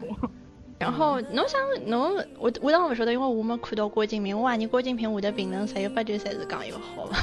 [0.79, 7.19] 然后侬想侬，我我当然勿晓得，因为我没看到郭敬明，我怀疑郭敬明下头评论十有八九侪是讲伊勿好嘛。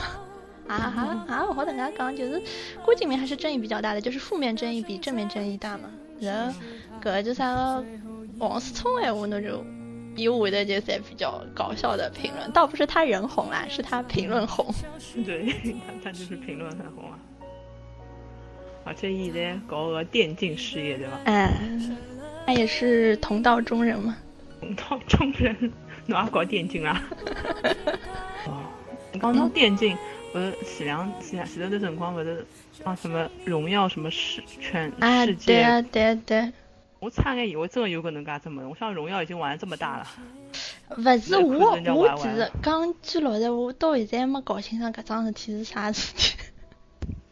[0.68, 1.45] 啊哈啊！
[1.48, 2.40] 我好等下讲，就是
[2.86, 5.90] 郭敬明还是争议比较大的，就是负面争议比正面争议大嘛。
[6.19, 6.60] 然后
[6.99, 7.86] 搿个就啥个
[8.40, 9.64] 王思聪闲话，那就
[10.15, 14.65] 比我的就是比较搞笑的评论，倒不是他人红啦，是他评论红。
[15.26, 15.53] 对
[15.86, 17.19] 他，他就是评论很红啊。
[18.84, 21.19] 而且现在搞个电竞事业，对吧？
[21.26, 21.98] 嗯，
[22.45, 24.15] 他也是同道中人嘛。
[24.60, 25.56] 同道中人，
[26.06, 27.03] 侬也搞电竞啦？
[28.48, 28.64] 哦，
[29.22, 29.95] 讲到电竞，
[30.32, 32.45] 不是前两前前头的辰光，不是
[32.84, 35.45] 啊什么荣耀什么世全啊，世界？
[35.45, 36.52] 对啊，对啊，对。
[37.07, 40.05] 我差眼以为真的有可能介这么，我想荣耀已经玩这么大了。
[40.97, 46.38] 勿是我我其实讲句老实话，我到现在没搞清爽搿桩事体是啥事体。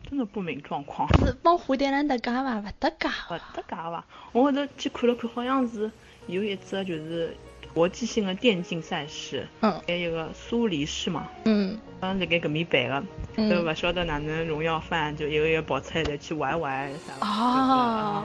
[0.09, 2.57] 真的不明状况，是帮蝴蝶兰搭界伐？
[2.61, 4.05] 勿搭界勿搭界伐？
[4.31, 5.91] 我后头去看了看，好像是
[6.27, 7.35] 有一只就是
[7.75, 13.03] 国际性的电竞赛事，嗯还有个苏黎世嘛，嗯好像辣盖搿面办个，
[13.35, 17.13] 嗯都勿晓得哪能荣耀范就一个一个跑出来再去玩玩啥。
[17.27, 18.23] 哦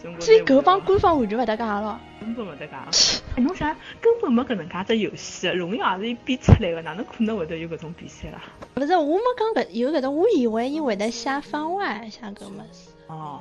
[0.00, 2.00] 所以我所以搿帮官方完全勿搭界了。
[2.20, 2.74] 根本勿搭界。
[3.36, 8.40] 哎，侬想根本没搿能介只游戏，荣耀也是伊编出来的，哪能可能会得有搿种比赛啦？
[8.76, 12.90] 勿是，我没讲搿有搿种，我以为伊会得写番外，写搿物事。
[13.08, 13.40] 哦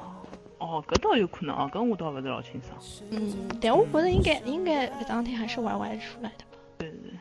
[0.59, 2.77] 哦，搿倒有可能哦，搿我倒勿是老清爽。
[3.11, 6.57] 嗯，但我觉得应该应该搿桩事体还是 YY 出来的吧。
[6.77, 7.11] 对对对，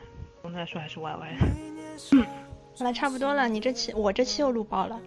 [0.41, 1.37] 总的来说还是 YY。
[2.77, 4.99] 好了，差不多了，你这期我这期又录爆了，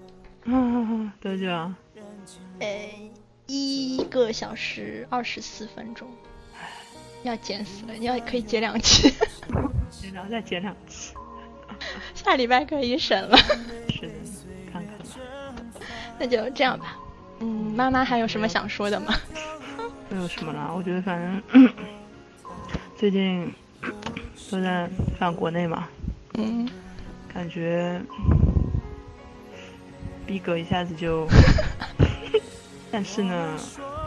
[0.46, 1.76] 啊，多久啊？
[2.60, 2.90] 呃，
[3.46, 6.08] 一个小时二十四分钟，
[7.22, 9.12] 要剪死了，你要可以剪两期，
[10.12, 11.14] 然后再剪两期。
[12.14, 13.36] 下礼拜可以审了。
[13.88, 14.12] 是的，
[14.72, 15.04] 看看吧。
[16.18, 16.98] 那就这样吧。
[17.40, 19.14] 嗯，妈妈还有什么想说的吗？
[20.08, 21.18] 没有什么了，我觉得反
[21.52, 21.68] 正
[22.96, 23.52] 最近
[24.50, 24.88] 都在
[25.18, 25.88] 放国内嘛，
[26.34, 26.68] 嗯，
[27.32, 28.00] 感觉
[30.26, 31.26] 逼格一下子就，
[32.90, 33.56] 但是呢，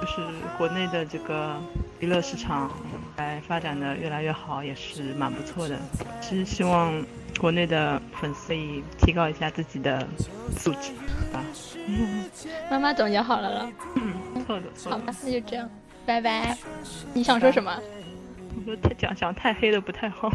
[0.02, 0.22] 就是
[0.58, 1.56] 国内的这个
[2.00, 2.70] 娱乐市场
[3.18, 5.80] 来发展的越来越好，也是蛮不错的。
[6.22, 6.94] 其实希望
[7.40, 10.08] 国内的粉丝以提高一下自己的
[10.58, 10.92] 素质
[11.32, 11.44] 吧。
[12.72, 13.70] 妈妈总结好了了。
[13.96, 14.98] 嗯，错的错的。
[14.98, 15.70] 好吧，那就这样，
[16.06, 16.58] 拜拜。
[17.14, 17.78] 你想说什么？
[18.56, 20.32] 我说太讲讲太黑了不太好。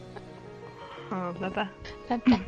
[1.10, 1.68] 嗯，拜拜，
[2.08, 2.38] 拜拜。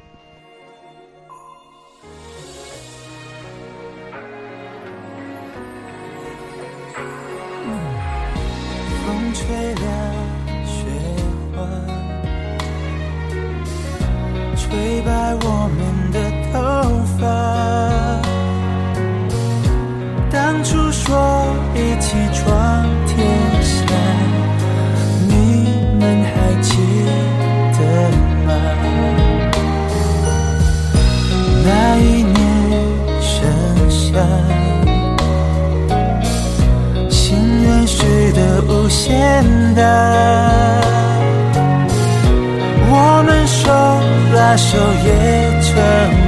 [44.55, 45.75] 把手也成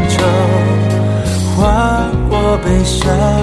[0.08, 0.18] 舟，
[1.54, 3.35] 划过悲伤。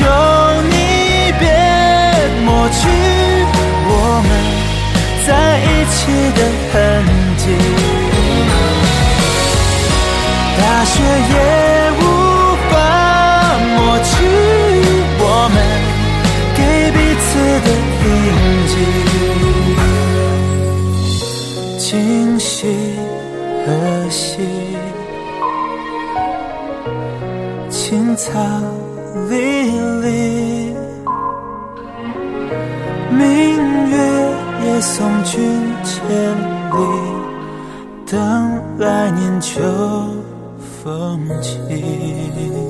[0.00, 0.04] 求
[0.72, 0.74] 你
[1.38, 1.44] 别
[2.44, 2.80] 抹去
[3.86, 3.92] 我
[4.26, 4.28] 们。
[5.26, 5.98] 在一起
[6.34, 6.40] 的
[6.72, 6.74] 痕
[7.36, 7.44] 迹，
[10.58, 10.92] 大雪
[11.30, 11.34] 也
[12.00, 12.02] 无
[12.68, 12.72] 法
[13.76, 14.10] 抹去
[15.20, 15.24] 我
[15.54, 15.56] 们
[16.56, 16.58] 给
[16.90, 17.28] 彼此
[17.64, 17.68] 的
[18.02, 18.08] 印
[18.66, 18.72] 记。
[21.78, 21.88] 今
[22.40, 22.48] 夕
[23.64, 23.68] 何
[24.10, 24.28] 夕，
[27.70, 28.28] 青草
[34.80, 35.40] 送君
[35.84, 36.08] 千
[36.70, 36.76] 里，
[38.06, 39.60] 等来年秋
[40.82, 42.69] 风起。